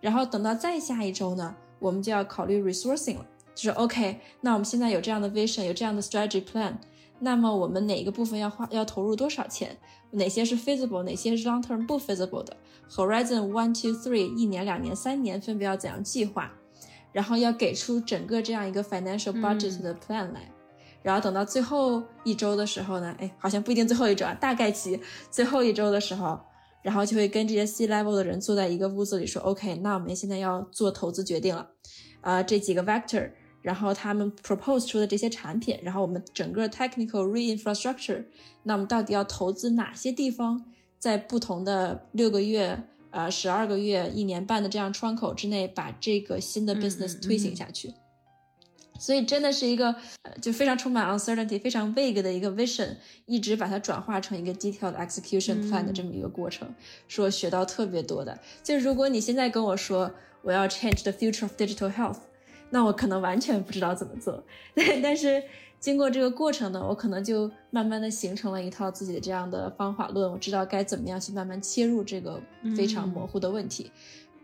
[0.00, 6.74] 然后等到再下一周呢，我们就要考虑 resourcing 了，就是 OK，那我们现在有这样的 vision，有这样的 strategy plan，
[7.18, 9.76] 那么我们哪一个部分要花要投入多少钱？
[10.12, 12.56] 哪些是 feasible，哪些是 long term 不 feasible 的
[12.88, 16.52] ？Horizon one two three 一年、两年、三年分别要怎样计划？
[17.12, 20.52] 然后要给出整个这样一个 financial budget 的 plan 来。
[21.02, 25.00] 然后等到最后一周的时候呢，哎，好像不一定最后一周啊，大概其
[25.30, 26.38] 最后一周的时候，
[26.86, 31.68] 然后就会跟这些 C level 的人坐在一个屋子里说，OK，那我们现在要做投资决定了，
[32.20, 33.28] 啊、这几个 vector，
[33.60, 38.24] 然后他们 propose 出的这些产品，然后我们整个 technical re-infrastructure，
[38.62, 40.64] 那我们到底要投资哪些地方，
[41.00, 47.92] 在不同的六个月、呃十二个月、一年半的这样窗口之内，把这个新的嗯 business 嗯推行下去。
[48.98, 56.68] 所以真的是一个呃，就非常充满 uncertainty、非常 vague 的一个 vision，一直把它转化成一个 detailed execution plan 的这么一个过程，
[57.08, 58.38] 是我学到特别多的。
[58.62, 60.10] 就如果你现在跟我说
[60.42, 62.18] 我要 change the future of digital health，
[62.70, 64.44] 那我可能完全不知道怎么做。
[65.02, 65.42] 但是
[65.78, 72.40] 经过这个过程呢，我可能就慢慢的形成了一套自己的这样的方法论，我知道该怎么样去慢慢切入这个
[72.76, 73.90] 非常模糊的问题。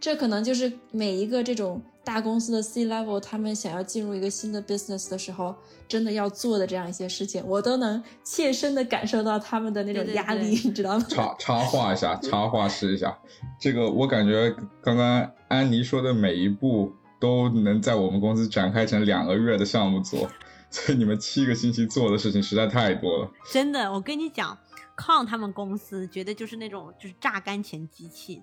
[0.03, 5.55] 这可能就是每一个这种大公司的 C level，他们想要进入一个新的 business 的时候，
[5.87, 11.07] 真的要做的这样一些事情，我都能切身的感受到他们的那种对对压力，对你知道吗？
[11.09, 13.17] 插插话一下，插话试一下。
[13.61, 20.29] 这个我感觉刚刚安妮说的每一步都能在我们公司展开成两个月的项目做，
[20.69, 23.31] 所以你们七个星期做的事情实在太多了。
[23.53, 24.59] 真的，我跟你讲，
[24.95, 28.43] 抗他们公司觉得就是那种就是榨干钱机器，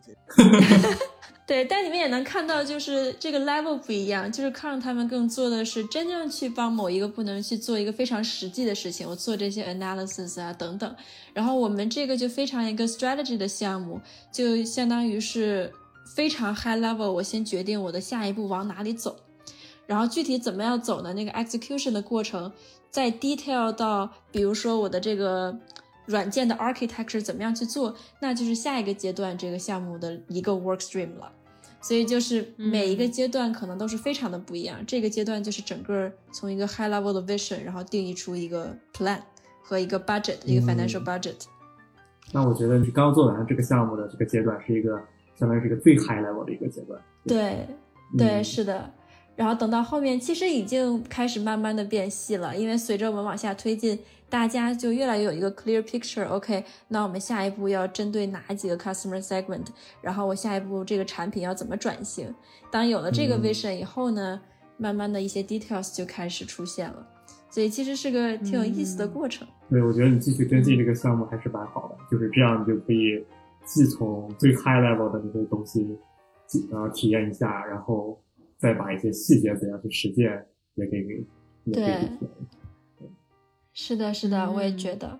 [1.46, 10.96] 对，但你们也能看到，就是这个 level 不一样，就是看他们更做的是真正去帮某一个部门去做一个非常实际的事情，我做这些 analysis 啊等等。
[11.34, 14.00] 然后我们这个就非常一个 strategy 的项目，
[14.32, 15.72] 就相当于是
[16.16, 19.16] 非常 high level，我先决定我的下一步往哪里走，
[19.88, 21.14] 然后具体怎么样走呢？
[21.14, 22.52] 那个 execution 的过程，
[22.92, 25.58] 再 detail 到，比如说我的这个。
[26.10, 31.32] 软件的 architecture 怎么样去做，那就是下一个阶段这个项目的一个 work stream 了。
[31.82, 34.84] 所以就是每一个阶段可能都是非常的不一样。
[34.86, 39.20] 这个阶段就是整个从一个 high level 的 vision，然后定义出一个 plan
[39.62, 41.36] 和一个 budget，一个 financial budget。
[42.34, 45.00] 那我觉得你刚做完这个项目的这个阶段是一个
[45.36, 47.00] 相当于是一个最 high level 的一个阶段。
[47.26, 47.66] 对，
[48.18, 48.92] 对，嗯是的。
[49.38, 53.98] 然后等到后面，其实已经开始慢慢的变细了，因为随着我们往下推进，
[54.30, 56.28] 大家就越来越有一个 clear picture。
[56.28, 59.66] OK，那我们下一步要针对哪几个 customer segment？
[60.02, 62.34] 然后我下一步这个产品要怎么转型？
[62.70, 64.40] 当有了这个嗯 vision 以后呢，
[64.78, 67.08] 慢慢的一些 details 就开始出现了。
[67.50, 69.48] 所以其实是个挺有意思的嗯过程。
[69.72, 73.26] 对，我觉得你继续跟进这个项目还是蛮好的，就是这样，你就可以
[73.66, 75.98] 既从最 high level 的那些东西，
[76.72, 78.22] 呃，体验一下，然后
[78.60, 81.26] 再把一些细节怎样去实践也给给
[81.74, 82.10] 对。
[83.74, 85.20] 是的，是的，我也嗯觉得。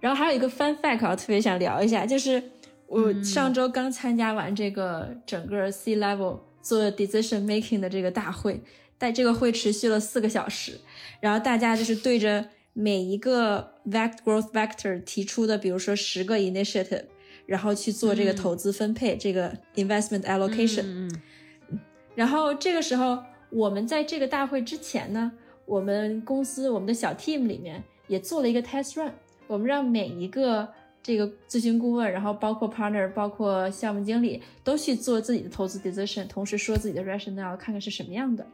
[0.00, 2.42] 然后还有一个 fun fact 我特别想聊一下，就是
[2.86, 8.60] 我嗯上周刚参加完这个整个 C level 做 decision making 的这个大会，
[8.98, 10.80] 但这个会持续了四个小时，
[11.20, 17.04] 然后大家就是对着每一个 vect growth vector 提出的，比如说十个 initiative，
[17.46, 20.82] 然后去做这个嗯投资分配，这个 investment allocation。
[20.82, 21.10] 嗯
[21.70, 21.80] 嗯
[22.14, 25.32] 然后这个时候，我们在这个大会之前呢，
[25.72, 29.10] 我们公司我们的小 team 里面也做了一个 test run，
[29.46, 30.68] 我们让每一个
[31.02, 38.46] 这个咨询顾问，然后包括 partner，包括项目经理都去做自己的投资 decision，同时说自己的 rationale，看看是什么样的。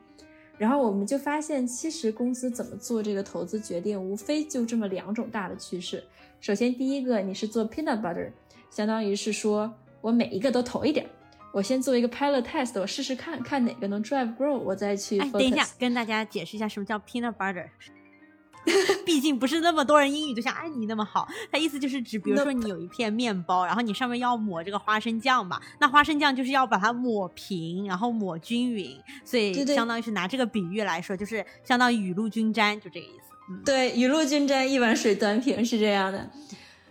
[0.59, 6.05] 然后我们就发现，其实公司怎么做这个投资决定，无非就这么两种大的趋势。
[6.41, 8.31] 首先，第一个，你是做 peanut butter，
[8.71, 11.11] 相当于是说我每一个都投一点儿，
[11.53, 15.19] 我先做一个 pilot test，我试试看看哪个能 drive grow，我再去。
[15.19, 17.69] 哎，等一下，跟大家解释一下什么叫 peanut butter。
[19.07, 33.33] 毕竟不是那么多人英语就像安妮那么好，它意思就是指，比如说你有一片面包，然后你上面要抹这个花生酱嘛，那花生酱就是要把它抹平，然后抹均匀，所以相当于是拿这个比喻来说，就是相当于雨露均沾，就这个意思。
[33.51, 36.29] 嗯，对，雨露均沾，一碗水端平是这样的。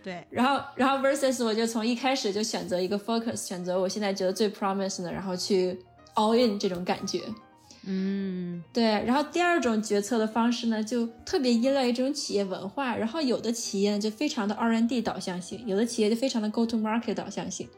[0.02, 5.78] 对，然后，然后 versus 我就从一开始就选择一个 focus，选择我现在觉得最 promising 的，然后去
[6.14, 7.22] all in 这种感觉。
[7.90, 12.94] 嗯对，然后第二种决策的方式呢，就特别依赖于这种企业文化。
[12.94, 17.68] 然后有的企业呢就非常的 R&D 导向性，有的企业就非常的 go to market 导向性。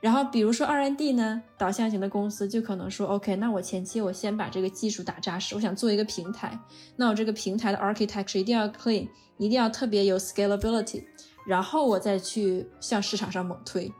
[0.00, 6.58] 然后比如说 R&D 呢导向型的公司就可能说，OK，那我前期我先把这个技术打扎实，我想做一个平台，
[6.96, 9.06] 那我这个平台的 architecture 一定要 clean，
[9.36, 11.04] 一定要特别有 scalability，
[11.46, 13.92] 然后我再去向市场上猛推。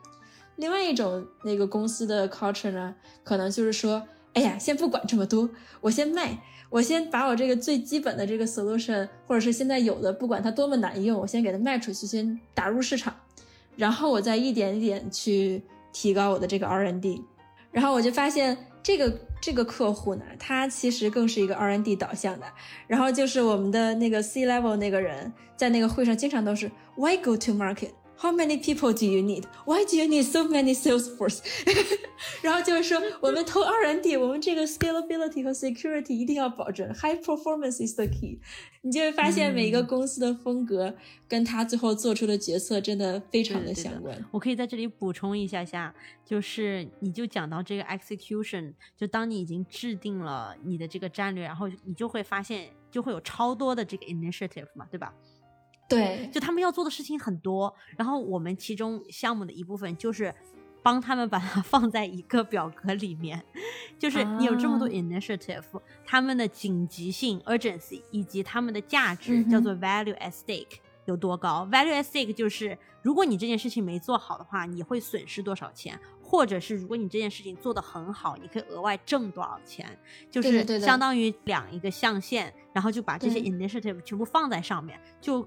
[0.57, 4.03] 另外一种那个公司的 culture 呢，可能就是说，
[4.35, 5.49] 哎呀，先不管这么多，
[5.81, 13.15] 我先卖，我先把我这个最基本的这个 solution，或者是现在有的，不管它多么难用，我先给它卖出去，先打入市场，
[13.77, 17.23] 然后我再一点一点去提高我的这个 R N D
[17.71, 22.47] 然后我就发现这个这个客户呢，他其实更是一个 R N D 导向的，
[22.87, 29.45] 然后就是我们的那个 C level 那个人在那个会上经常都是 Why go to market？How many people do you need?
[29.65, 31.41] Why do you need so many sales force？
[32.41, 38.39] 然后就是说，我们投 R&D，我们这个 scalability 和 security 一定要保证，high performance is the key。
[38.83, 40.95] 你就会发现每一个公司的风格
[41.27, 44.25] 跟他最后做出的决策真的非常的对对的相关。
[44.31, 45.93] 我可以在这里补充一下下，
[46.25, 55.13] 就是你就讲到这个 execution，就当你已经制定了你的这个战略，然后你就会发现就会有超多的这个 initiative 嘛，对吧？
[55.89, 60.35] 对，就他们要做的事情很多，然后我们其中项目的一部分就是
[60.83, 63.45] 帮他们把它 放在一个表格里面，
[63.99, 65.63] 就是你有这么多啊 initiative，、
[66.05, 75.99] 他们的紧急性 urgency 以及他们的价值、嗯叫做 value at stake 有多高？value at stake 就是如果你这件事情没做好的话，你会损失多少钱？
[76.23, 79.87] 或者是如果你这件事情做得很好，你可以额外挣多少钱？
[80.31, 85.47] 就是相当于两一个象限，然后就把这些 initiative 全部放在上面，就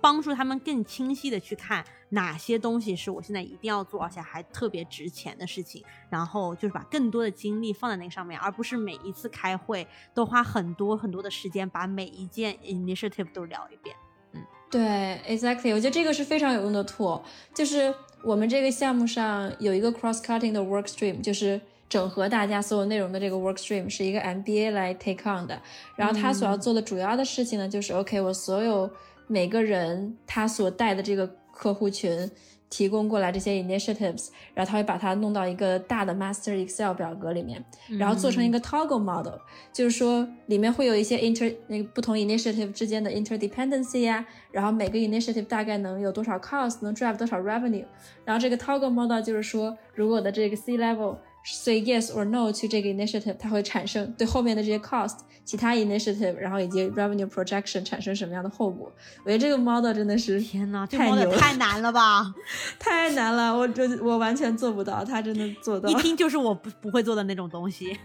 [0.00, 13.94] 帮助他们更清晰的去看哪些东西是我现在一定要做，而且还特别值钱的事情，然后就是把更多的精力放在那个上面，而不是每一次开会都花很多很多的时间把每一件 initiative 都聊一遍。
[14.32, 17.22] 嗯对，exactly，我觉得这个是非常有用的 tool。
[17.54, 21.58] 就是我们这个项目上有一个 cross-cutting 的 work stream，就是
[21.88, 25.58] 整合大家所有内容的这个 work stream，是一个 MBA 来 take on 的。
[25.96, 28.90] 然后他所要做的主要的事情呢，就是 OK，我所有
[29.28, 32.28] 每个人他所带的这个客户群。
[32.70, 37.64] 提供过来这些 initiatives，然后他会把它弄到一个大的 master Excel 表格里面，
[37.98, 39.38] 然后做成一个 toggle model，、
[39.72, 47.86] 就是说里面会有一些 inter 那个不同 initiative 之间的 interdependency 呀、然后每个 initiative 大概能有多少 cost，能 drive 多少 revenue，
[48.26, 57.28] 然后这个 toggle model 就是说，如果我的这个 C level say yes or no to 这个 initiative，它会产生对后面的这些 cost，其他 initiative，然后以及 revenue
[57.28, 58.92] projection 产生什么样的后果。
[59.24, 62.34] 我觉得这个 model 真的是天呐，这 model 太难了吧！
[62.78, 65.94] 太难了，我这我完全做不到，他真的做到一。
[65.94, 67.98] 听就是我不不会做的那种东西。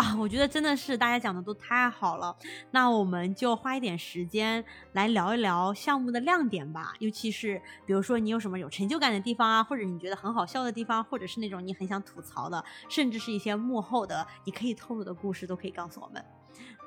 [0.00, 2.34] 啊，我觉得真的是大家讲的都太好了，
[2.70, 16.24] 那我们就花一点时间来聊一聊项目的亮点吧，尤其是比如说你有什么有成就感的地方啊，或者你觉得很好笑的地方，或者是那种你很想吐槽的，甚至是一些幕后的你可以透露的故事，都可以告诉我们。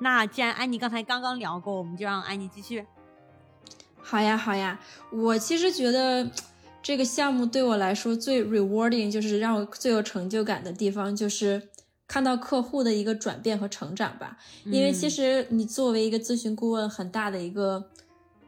[0.00, 2.84] 那既然安妮刚才刚刚聊过，我们就让安妮继续。
[3.96, 4.80] 好呀，好呀，
[5.12, 6.28] 我其实觉得
[6.82, 11.68] 这个项目对我来说最 rewarding，就是让我最有成就感的地方，就是
[12.14, 14.38] 看到客户的一个转变和成长吧。
[14.64, 17.90] 因为其嗯实你作为一个咨询顾问，很大的一个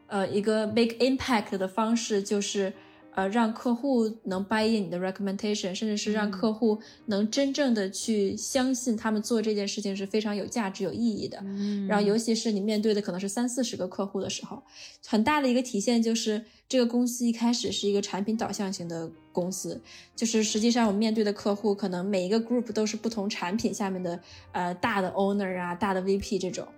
[0.07, 2.73] 呃一个 make impact 的方式就是。
[3.17, 6.31] 呃，让客户能 buy in 你的 recommendation，甚至是让嗯。
[6.31, 11.39] 客户能真正的去相信他们做这件事情是非常有价值、有意义的。
[11.43, 14.63] 嗯然后，尤其是你面对的可能是三四十个客户的时候，
[15.07, 19.81] 很大的一个体现就是这个公司一开始是一个产品导向型的公司，
[20.15, 24.21] 就是实际上我们面对的客户可能每一个 group 都是不同产品下面的
[24.53, 26.69] 呃大的 owner 啊、大的 VP 这种，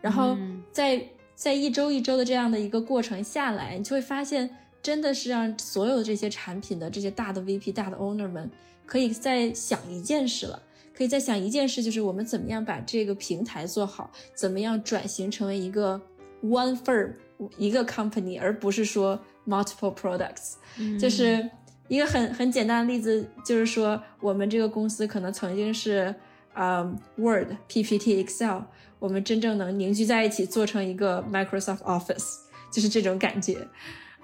[0.00, 0.60] 然后嗯。
[0.72, 1.00] 在
[1.36, 4.48] 在一周一周的这样的一个过程下来，你就会发现，
[4.82, 8.50] 真的是让所有这些产品的这些大的 VP、大的 owner 们
[8.84, 10.62] 可以再想一件事了。
[10.96, 16.00] 可以再想一件事，就是我们怎么样把这个平台做好，怎么样转型成为一个
[16.42, 17.12] one firm
[17.58, 20.54] 一个 company，而不是说 multiple products。
[20.78, 21.50] 嗯就是
[21.88, 26.14] 一个很很简单的例子，就是说我们这个公司可能曾经是，
[26.54, 28.62] 嗯，Word、PPT、Excel，
[28.98, 32.38] 我们真正能凝聚在一起做成一个 Microsoft Office，
[32.72, 33.68] 就是这种感觉。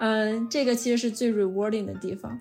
[0.05, 2.37] 嗯，这个其实是最 rewarding 的地方。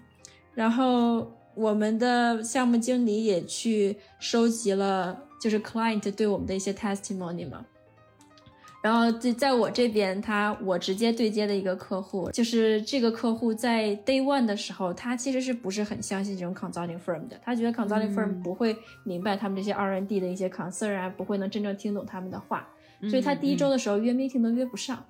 [0.56, 7.64] 然后我们的项目经理也去收集了，就是 client 对我们的一些 testimony 嘛。
[8.82, 17.40] 然后在在我这边，他我直接对接的一个客户，就是这个客户在 day one 的时候，他其实是不是很相信这种 consulting firm 的？
[17.44, 22.68] 他觉得 consulting firm 嗯不会明白他们这些 R&D 的一些 concern 啊，不会能真正听懂他们的话，
[23.02, 25.06] 所以他第一周的时候约 meeting 都约不上。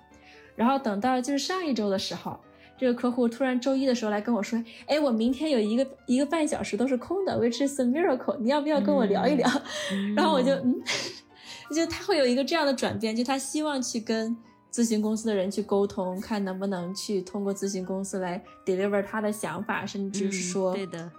[0.62, 2.38] 然后等到就是上一周的时候，
[2.78, 9.50] 这个客户突然周一的时候来跟我说：“哎，我明天有一个一个半小时都是空的，which is a miracle，你要不要跟我聊一聊？”
[9.90, 10.80] 嗯 然后我就嗯，
[11.74, 14.36] 就他会有一个这样的转变，就他希望去跟
[14.72, 21.10] 咨询公司的人去沟通，看能不能去通过咨询公司来 deliver 他的想法，甚至是嗯说对的，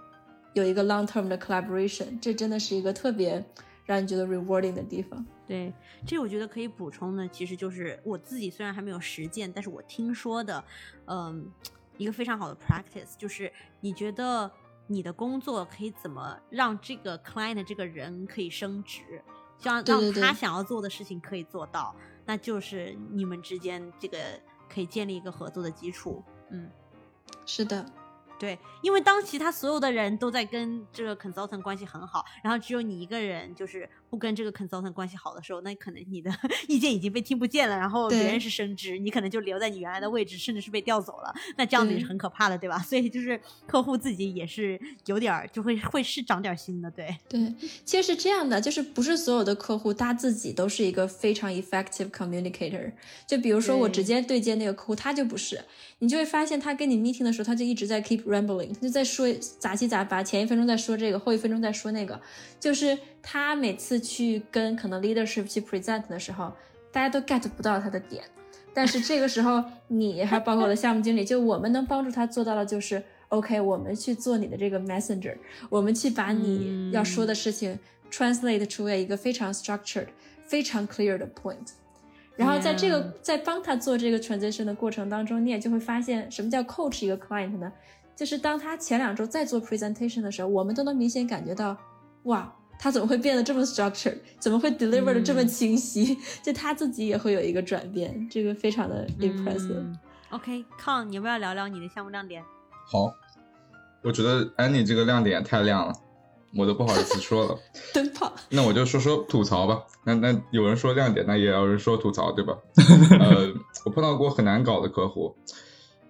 [0.54, 3.44] 有一个 long term 的 collaboration，这真的是一个特别
[3.84, 5.24] 让你觉得 rewarding 的地方。
[5.46, 5.72] 对，
[6.06, 10.64] 这我觉得可以补充的，其实就是我自己虽然还没有实践，但是我听说的，
[11.06, 11.50] 嗯，
[11.98, 14.50] 一个非常好的 practice，就是你觉得
[14.86, 19.22] 你的工作可以怎么让这个 client 这个人可以升职，
[19.58, 24.18] 这样让他想要做的事情可以做到，那就是你们之间这个
[24.68, 26.22] 可以建立一个合作的基础。
[26.50, 26.70] 嗯，
[27.44, 27.84] 是的，
[28.38, 36.30] 对，因为当其他所有的人都在跟这个 consultant 关系很好，然后只有你一个人就是不跟这个 consultant 关系好的时候，那可能你的
[36.68, 42.78] 意见已经被听不见了，然后别人是升职，你可能就留在你原来的位置，甚至是被调走了，那这样子也是很可怕的，对吧？
[42.88, 47.52] 所以就是客户自己也是有点儿就会会是长点儿心的，对，对，
[47.84, 52.92] 其实是这样的，就是不是所有的客户他自己都是一个非常 effective communicator。
[53.26, 55.60] 就比如说我直接对接那个客户，他就不是，
[55.98, 62.20] 你就会发现他跟你 meeting 的时候，他就一直在 keep rambling，他就在说杂七杂八，前一分钟在说这个，后一分钟在说那个，
[62.60, 66.52] 就是他每次去跟可能 leadership 去 present 的时候，
[66.92, 68.22] 大家都 get 不到他的点。
[68.74, 75.36] 但是这个时候，你还包括我的项目经理，就我们能帮助他做到的就是，OK，我们去做你的这个 messenger，
[75.70, 77.78] 我们去把你要说的事情
[78.10, 80.08] translate 出来一个非常 structured、
[80.46, 81.72] 非常 clear 的 point。
[82.36, 87.72] 然后在这个.在帮他做这个 transition 的过程当中，你也就会发现什么叫 coach 一个 client 呢？
[88.16, 91.76] 就是当他前两周在做 presentation 的时候，我们都能明显感觉到，
[92.24, 92.52] 哇，
[92.84, 94.18] 他怎么会变得这么 structured？
[94.38, 96.18] 怎么会 deliver 的这么嗯清晰？
[96.44, 99.72] 就他自己也会有一个转变，这个非常的 impressive。
[99.72, 102.44] 嗯 OK，康，你要不要聊聊你的项目亮点？
[102.86, 103.10] 好，
[104.02, 105.94] 我觉得安妮这个亮点太亮了，
[106.54, 107.58] 我都不好意思说了。
[107.94, 109.82] 灯泡， 那我就说说吐槽吧。
[110.04, 112.54] 那那有人说亮点，那也有人说吐槽，对吧？
[113.18, 113.50] 呃，
[113.86, 115.34] 我碰到过很难搞的客户，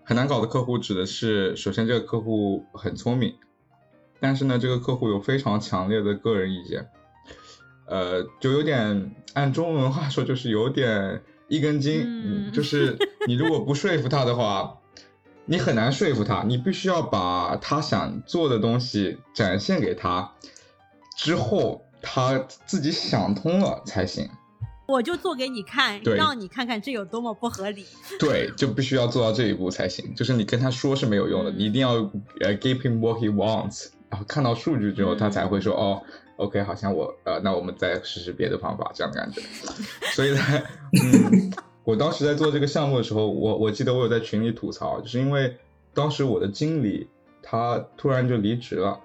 [0.02, 3.32] 很难搞的客户指的是，首先这个客户很聪明，
[4.20, 6.88] 但是呢，这个客户有非常强烈的个人意见，
[7.86, 12.96] 呃，就有点按中文话说，就是有点一根筋，嗯嗯，就是
[13.26, 14.78] 你如果不说服他的话，
[15.44, 20.32] 你很难说服他，你必须要把他想做的东西展现给他，
[21.16, 24.28] 之后他自己想通了才行。
[24.86, 27.86] 我就做给你看，让你看看这有多么不合理。
[28.20, 30.14] 对，就必须要做到这一步才行。
[30.14, 31.94] 就是你跟他说是没有用的，嗯你一定要
[32.40, 36.00] 呃 give him what he wants，然后看到数据之后，嗯他才会说哦
[36.36, 39.40] ，OK，好像我呃，那我们再试试别的方法，这样的感觉。
[40.14, 40.40] 所以呢，
[41.02, 41.52] 嗯，
[41.82, 45.56] 我当时在做这个项目的时候，我我记得我有在群里吐槽，就是因为
[45.92, 47.08] 当时我的经理
[47.42, 49.00] 他突然就离职了。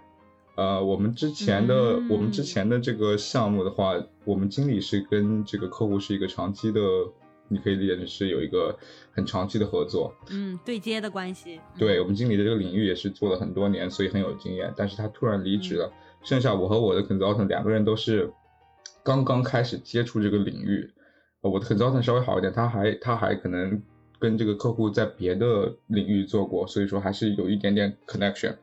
[0.54, 3.96] 呃，我们之前的、我们之嗯前的这个项目的话，
[4.26, 6.82] 我们经理是跟这个客户是一个长期的，
[7.50, 8.78] 你可以理解成是有一个
[9.12, 10.14] 很长期的合作。
[10.30, 11.60] 嗯，对接的关系。
[11.78, 14.74] 对我们经理的这个领域也是做了很多年，所以很有经验。
[14.78, 15.92] 但是他突然离职了，
[16.24, 18.32] 剩下我和我的 consultant 两个人都是
[19.04, 20.92] 刚刚开始接触这个领域。
[21.42, 23.82] 呃我的 consultant 稍微好一点，他还他还可能
[24.20, 28.56] 跟这个客户在别的领域做过，所以说还是有一点点 connection。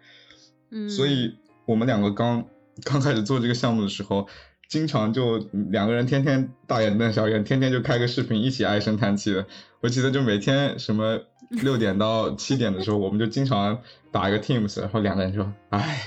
[0.71, 1.35] 嗯，所以
[1.65, 2.45] 我们两个刚
[2.85, 4.27] 刚开始做这个项目的时候，
[4.69, 5.39] 经常就
[5.71, 9.47] 两个人天天大眼瞪小眼，天天就开个视频一起唉声叹气的。
[9.81, 13.79] 我记得就每天什么六点到七点的时候，我们就经常
[14.11, 16.03] 打一个 Teams，然后两个人说唉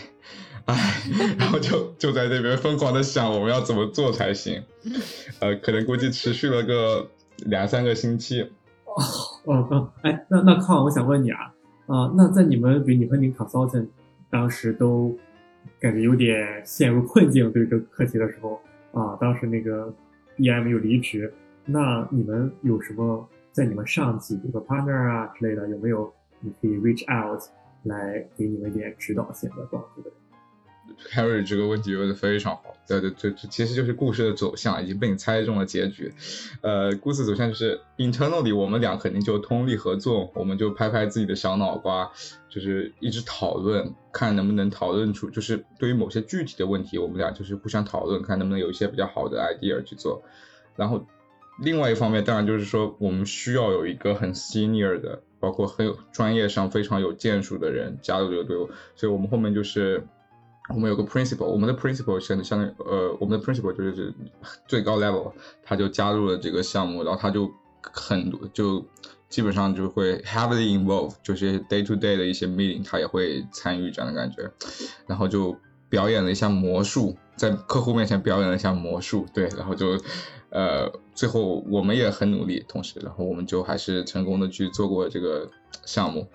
[0.66, 1.02] 唉，
[1.40, 4.64] 然后就就在那边疯狂的想我们要怎么做才行。
[5.40, 7.10] 呃，可能估计持续了个
[7.46, 8.52] 两三个星期。
[9.46, 11.54] 哦，刚哎，那那康，我想问你啊，
[11.88, 13.88] 啊、那在你们比你和你 consultant
[14.30, 15.18] 当时都
[15.80, 18.62] 感觉有点陷入困境对这个课题的时候
[18.92, 19.94] 啊，当时那个
[20.38, 21.34] EM 又离职，
[21.66, 27.42] 那你们有什么在你们上级，比如说 partner 啊之类的，有没有你可以 reach out
[27.84, 30.12] 来给你们一点指导性的帮助的？
[31.12, 36.14] Harry 这个问题问的非常好，对对对，这其实就是故事的走向已经被你猜中了结局。
[36.62, 42.12] 呃，故事走向就是 internally 我们俩肯定就通力合作，我们就拍拍自己的小脑瓜，
[42.50, 50.22] 就是一直讨论，看能不能讨论出，就是对于某些具体的问题，我们俩就是互相讨论，看能不能有一些比较好的 idea 去做。
[50.76, 51.06] 然后
[51.62, 60.06] 另外一方面，当然就是说我们需要有一个很 senior 的，包括很有专业上非常有建树的人加入这个队伍，所以我们后面就是。
[60.70, 64.14] 我们有个 principal，我们的 principal 相相当于呃，我们的 principal 就是
[64.68, 65.32] 最高 level，
[65.64, 67.50] 他就加入了这个项目，然后他就
[67.82, 68.86] 很多就
[69.30, 74.50] 基本上就会 heavily involved，就是 day to day 的一些 meeting，他也会参与这样的感觉，
[75.08, 75.58] 然后就
[75.90, 80.00] 表演了一下魔术，在客户面前表演了一下魔术，对，然后就
[80.50, 85.50] 呃最后我们也很努力，同时，然后我们就还是成功的去做过这个
[85.86, 86.28] 项目。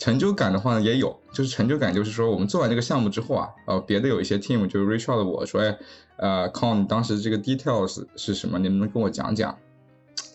[0.00, 5.78] 成就感的话呢，也有，就是成就感，就是说我们做完这个项目之后啊，呃，别的有一些 team 就 reach out 我说，哎，
[6.16, 8.58] 呃，靠，你当时这个 details 是什么？
[8.58, 9.56] 你能不能跟我讲讲？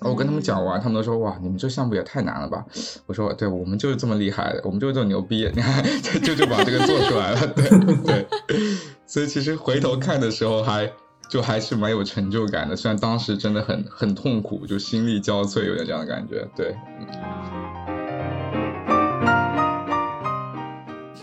[0.01, 2.63] 我跟他们讲完，他们都说哇，你们这项目也太难了吧！
[3.07, 5.84] 我说对，我们就是这么厉害的，我们就是这么牛逼，你 看
[6.22, 7.70] 就就把这个做出来了， 对
[8.03, 8.28] 对。
[9.07, 10.91] 所以其实回头看的时候还
[11.30, 16.76] 就还是蛮有成就感的，虽然当时真的很很痛苦，就心力交瘁，有点这样的感觉，对。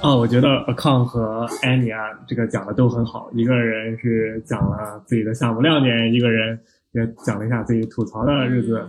[0.03, 3.31] 哦，我觉得 Account 和 Annie 啊，这个讲的都很好。
[3.35, 6.59] 一个人是讲了自己的项目亮点，一个人
[6.91, 8.85] 也讲了一下自己吐槽的日子。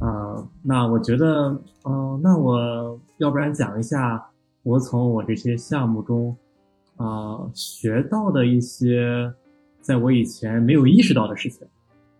[0.00, 4.26] 嗯啊、那我觉得，嗯、那我要不然讲一下
[4.64, 6.36] 我从我这些项目中
[6.96, 9.32] 啊、学到的一些
[9.80, 11.64] 在我以前没有意识到的事情。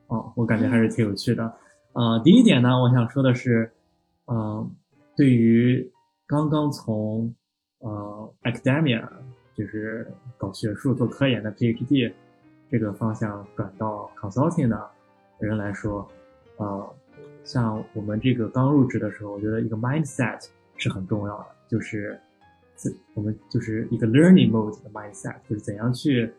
[0.07, 1.53] 哦，我感觉还是挺有趣的。
[1.93, 3.73] 啊、第一点呢，我想说的是，
[4.29, 4.71] 嗯、
[5.17, 5.91] 对于
[6.29, 7.35] 刚刚从
[8.43, 9.07] academia
[9.55, 10.07] 就是
[10.37, 12.12] 搞学术做科研的 PhD
[12.70, 14.91] 这个方向转到 consulting 的
[15.39, 16.09] 人来说，
[16.57, 16.95] 呃，
[17.45, 20.47] 像我们这个刚入职的时候，我觉得一个 mindset
[20.77, 22.18] 是很重要的，就是
[22.74, 26.31] 自我们就是一个 learning mode 的 mindset，就是怎样去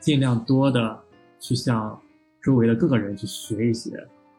[0.00, 0.98] 尽量多的
[1.38, 2.00] 去向
[2.42, 3.90] 周围的各个人去学一些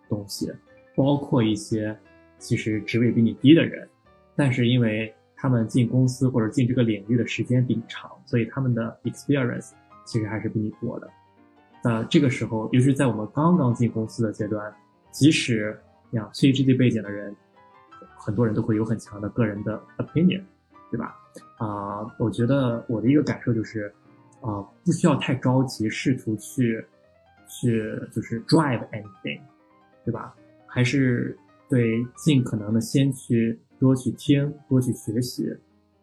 [0.09, 0.51] 东西，
[0.95, 1.97] 包括一些
[2.37, 3.87] 其实职位比你低的人，
[4.35, 9.71] 但是因为他们进公司或者进这个领域的时间比你长，所以他们的 experience
[10.05, 11.09] 其实还是比你多的。
[11.81, 14.73] 那这个时候，尤其是在我们刚刚进公司的阶段，
[15.11, 15.79] 即使
[16.11, 17.33] 像 PhD 背景的人，
[18.17, 20.43] 很多人都会有很强的个人的 opinion，
[20.91, 21.15] 对吧？
[21.57, 23.93] 啊、我觉得我的一个感受就是，
[24.41, 26.83] 啊、不需要太着急，试图去
[27.47, 29.39] 去就是 drive anything，
[30.03, 30.35] 对吧？
[30.67, 31.37] 还是
[31.69, 35.55] 对尽可能的先去多去听，多去学习，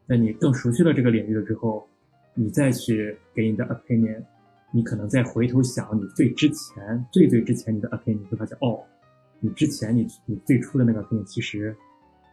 [0.09, 1.87] 在你更熟悉了这个领域了之后，
[2.35, 4.22] 你再去给你的 opinion，
[4.70, 8.83] 你可能再回头想你最之前最最之前你的 opinion，你会发现哦，
[9.41, 11.77] 你之前你你最初的那个 opinion 其实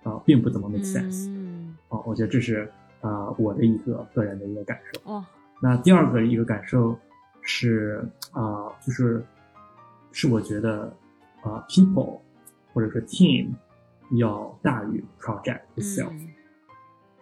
[0.04, 1.78] 啊、并不怎么 make sense，、嗯。
[1.88, 2.70] 啊，我觉得这是
[3.00, 5.12] 啊、我的一个个人的一个感受。
[5.12, 5.26] 哦，
[5.62, 6.98] 那第二个一个感受
[7.42, 9.24] 是啊、就是
[10.12, 10.94] 是我觉得
[11.42, 12.20] 啊、people
[12.74, 13.48] 或者说 team
[14.18, 16.12] 要大于 project itself。
[16.12, 16.30] 嗯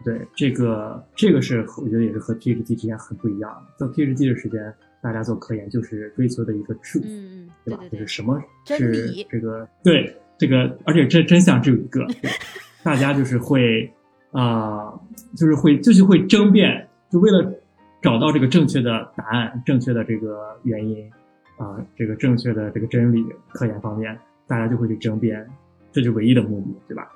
[0.04, 3.72] 对，这个这个是我觉得也是和 PhD 之间很不一样的。
[3.78, 7.84] 做 PhD 的时间，大家做科研就是追求的一个 truth，、嗯，对吧？
[7.92, 12.04] 就是什么是这个对这个，而且真真相只有一个，
[12.82, 13.94] 大家就是会
[14.32, 14.92] 啊、
[15.38, 17.54] 就是会就是会争辩，就为了
[18.02, 21.08] 找到这个正确的答案、正确的这个原因
[21.60, 24.18] 啊、这个正确的这个真理，科研方面
[24.48, 25.48] 大家就会去争辩，
[25.92, 27.12] 这就是唯一的目的，对吧？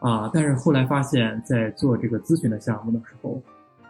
[0.00, 3.40] 啊，但是后来发现，在做这个咨询的项目的时候，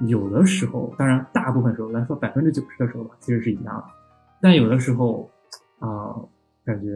[0.01, 3.85] 有的时候，当然大部分时候来说，百分之九十的时候吧，其实是一样的，
[4.41, 5.31] 但有的时候，
[5.79, 6.15] 啊，
[6.65, 6.91] 感觉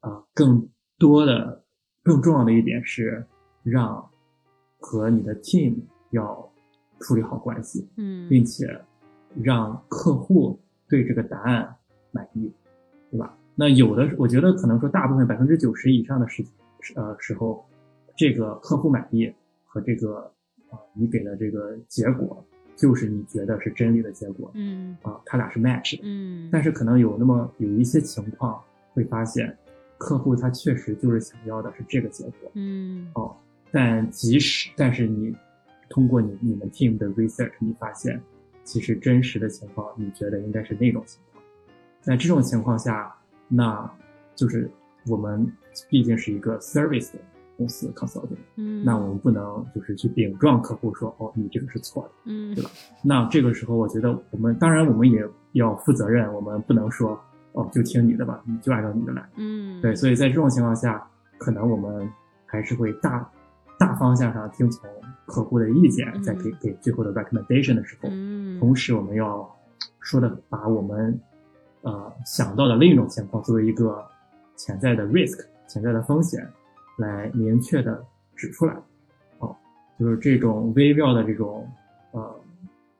[0.00, 1.62] 啊，更多的、
[2.02, 3.24] 更重要的一点是
[3.62, 4.04] 让
[4.80, 5.76] 和你的 team
[6.10, 6.50] 要
[7.00, 8.80] 处理好关系，嗯，并且
[9.42, 11.76] 让客户对这个答案
[12.10, 12.52] 满意？
[13.54, 16.44] 那有的，我觉得可能说大部分百分之九十以上的时
[16.96, 17.64] 呃时候，
[18.16, 19.32] 这个客户满意
[19.64, 20.30] 和这个
[20.70, 22.44] 啊、你给的这个结果，
[22.74, 26.02] 就是你觉得是真理的结果嗯啊，它俩是 match 的。
[26.02, 28.60] 嗯，但是可能有那么有一些情况
[28.92, 29.56] 会发现，
[29.98, 33.36] 客户他确实就是想要的是这个结果嗯哦，
[33.70, 35.32] 但即使但是你
[35.88, 38.20] 通过你你们 team 的 research，你发现
[38.64, 41.42] 其实真实的情况，你觉得应该是那种情况。
[42.00, 43.14] 在这种情况下，
[43.48, 43.90] 那
[44.34, 44.70] 就是
[45.06, 45.46] 我们
[45.88, 47.18] 毕竟是一个 service 的
[47.56, 52.10] 公司 consulting，嗯，那我们不能就是去顶撞客户说哦你这个是错的。
[52.24, 52.54] 嗯。
[52.54, 52.70] 对吧？
[53.02, 57.18] 那这个时候，我觉得我们当然我们也要负责任，我们不能说
[57.52, 59.28] 哦就听你的吧，你就按照你的来。
[59.36, 59.80] 嗯。
[59.80, 61.06] 对，所以在这种情况下，
[61.38, 62.10] 可能我们
[62.44, 63.30] 还是会大
[63.78, 64.90] 大方向上听从
[65.26, 66.22] 客户的意见，嗯。
[66.24, 69.48] 在给给最后的 recommendation 的时候，嗯，同时我们要
[70.00, 71.20] 说的把我们
[71.84, 74.04] 呃想到的另一种情况作为一个
[74.56, 76.46] 潜在的 risk、潜在的风险，
[76.98, 78.04] 来明确的
[78.34, 78.74] 指出来。
[79.38, 79.54] 哦，
[79.98, 81.70] 就是这种微妙的这种
[82.10, 82.40] 呃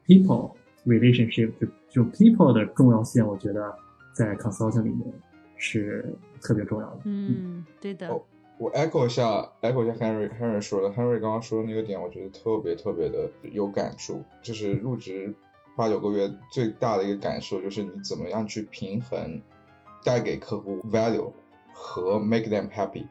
[0.07, 0.53] people
[0.87, 3.75] relationship，就就 people 的重要性，我觉得
[4.13, 5.13] 在 consulting 里面
[5.57, 6.05] 是
[6.41, 7.01] 特别重要的。
[7.05, 8.23] 嗯，对的，哦
[8.57, 14.23] 我 echo 一下，echo 一下 Henry Henry 说的，Henry 刚刚说的那个点，我觉得特别特别的有感触。
[14.43, 15.35] 就是入职
[15.77, 19.41] 八九个月最大的一个感受，就是你怎么样去平衡
[20.05, 21.33] 带给客户 value
[21.73, 23.07] 和 make them happy。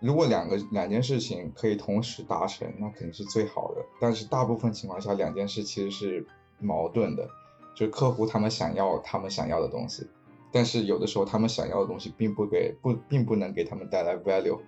[0.00, 3.84] 如果两个两件事情可以同时达成，那肯定是最好的。
[4.00, 6.26] 但是大部分情况下，两件事其实是
[6.58, 7.28] 矛盾的，
[7.74, 10.06] 就是客户他们想要他们想要的东西，
[10.50, 14.58] 但是有的时候他们想要的东西并不给不并不能给他们带来 value。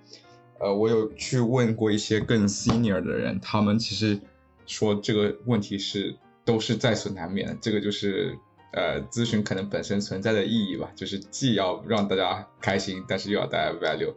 [0.59, 4.20] 呃，我有去问过一些更 senior 的人，他们其实
[4.66, 6.14] 说这个问题是
[6.45, 7.57] 都是在所难免的。
[7.61, 8.38] 这个就是
[8.72, 14.14] 呃咨询可能本身存在的意义吧，就是既要让大家开心，但是又要带来 value。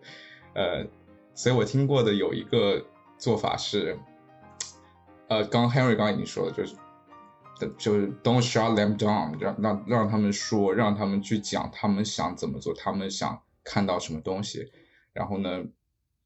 [0.54, 0.86] 呃，
[1.34, 2.86] 所以我听过的有一个
[3.18, 3.98] 做法是，
[5.28, 6.76] 呃，刚 Henry 刚刚已经说了，就是
[7.78, 14.72] 就是 don't shut them down，让让让他们说，让他们去讲他们想怎么做，他们想看到什么东西。
[15.14, 15.64] 然后呢，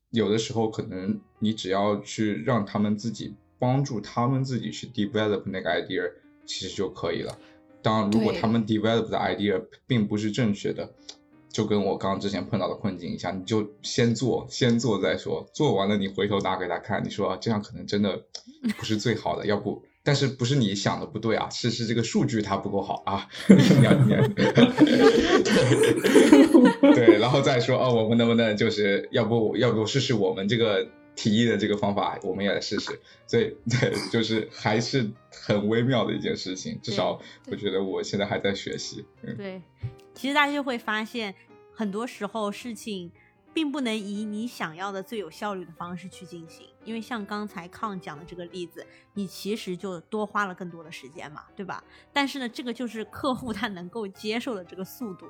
[0.09, 6.09] 有的时候可能你只要去让他们自己帮助他们自己去 develop 那个 idea，
[6.45, 7.37] 其实就可以了。
[7.81, 10.89] 当然，如果他们 develop 的 idea 并不是正确的，
[11.49, 15.47] 就跟我刚刚之前碰到的困境一样，你就先做，先做再说。
[15.53, 18.21] 做完了，你回头拿给他看，你说、啊、这样可能真的
[18.77, 24.51] 不是最好的，要不，但是不是你想的不对啊，是是这个数据它不够好啊，你要你要对
[26.93, 30.85] 对，然后再说哦，我们能不能就是要不要不试试我们这个
[31.19, 32.97] 提议的这个方法，我们也来试试。
[33.27, 39.05] 所以对， 就是还是很微妙的一件事情，至少我觉得我现在还在学习。
[39.23, 39.61] 嗯，对，
[40.13, 41.35] 其实大家就会发现，
[41.73, 43.11] 很多时候事情
[43.53, 51.83] 并不能以你想要的最有效率的方式去进行，因为像刚才康讲的这个例子，你其实就多花了更多的时间嘛，对吧？
[52.13, 55.27] 但是呢，这个就是客户他能够接受的这个速度。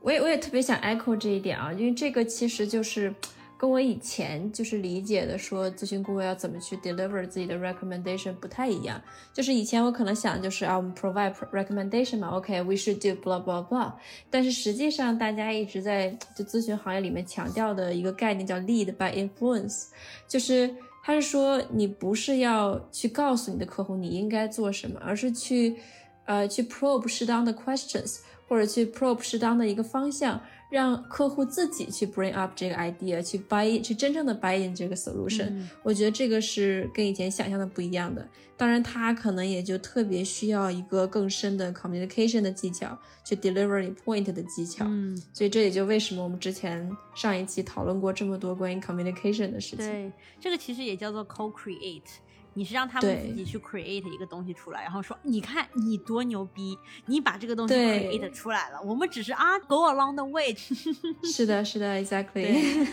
[0.00, 3.12] 我也我也特别想 echo 这一点啊，因为这个其实就是
[3.58, 9.02] 跟我以前就是理解的说咨询顾问要怎么去 deliver 自己的 recommendation 不太一样。
[9.34, 13.92] 就是以前我可能想就是啊，我们 provide recommendation 嘛，OK，we、should do blah blah blah。
[14.30, 19.88] 但是实际上大家一直在就咨询行业里面强调的一个概念叫 lead by influence，
[20.28, 25.76] 就是他是说你不是要去告诉你的客户你应该做什么，而是去
[26.26, 28.20] 呃去 probe 适当的 questions。
[28.50, 30.40] 或者去 probe 适当的一个方向，
[30.70, 35.46] 让客户自己去 bring up 这个 idea，去 buy 去真正的 buy in 这个 solution。
[35.50, 38.26] 嗯我觉得这个是跟以前想象的不一样的。
[38.56, 44.84] 当然，他可能也就特别需要一个更深的 communication 的技巧，去 delivery point 的技巧。
[44.88, 49.86] 嗯，所以这也就为什么我们之前上一期讨论过这么多关于 communication 的事情。
[49.86, 52.02] 对，这个其实也叫做 co-create。
[52.58, 60.52] 你是让他们自己去 create 一个东西出来，然后说，你看你多牛逼，你把这个东西 create 出来了，我们只是啊 go along the way。
[61.22, 62.84] 是的，是的，exactly。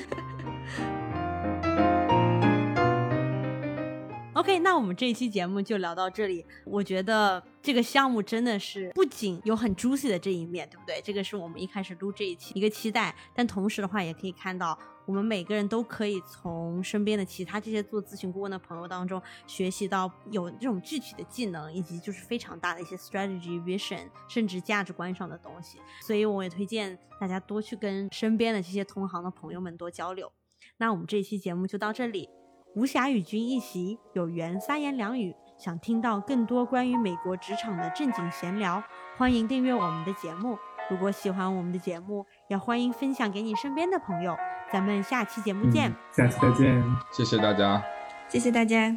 [4.34, 6.46] OK，那我们这一期节目就聊到这里。
[6.64, 11.02] 我觉得这个项目真的是不仅有很 juicy 的这一面，对不对？
[11.04, 25.80] 这个是我们一开始录这一期一个期待，但同时的话也可以看到，我们每个人都可以从身边的其他这些做咨询顾问的朋友当中学习到有这种具体的技能，以及就是非常大的一些 strategy、vision，甚至价值观上的东西。
[26.02, 30.32] 所以我也推荐大家多去跟身边的这些同行的朋友们多交流。
[30.78, 32.30] 那我们这期节目就到这里。
[32.76, 35.34] 无暇与君一席，有缘三言两语。
[35.58, 38.84] 想听到更多关于美国职场的正经闲聊，
[39.16, 40.58] 欢迎订阅我们的节目。
[40.90, 44.38] 如果喜欢我们的节目，也欢迎分享给你身边的朋友。
[44.72, 46.84] 咱们下期节目见，嗯，下期再见。
[47.12, 47.84] 谢谢大家。
[48.28, 48.94] 谢谢大家。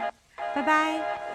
[0.55, 1.28] 拜拜。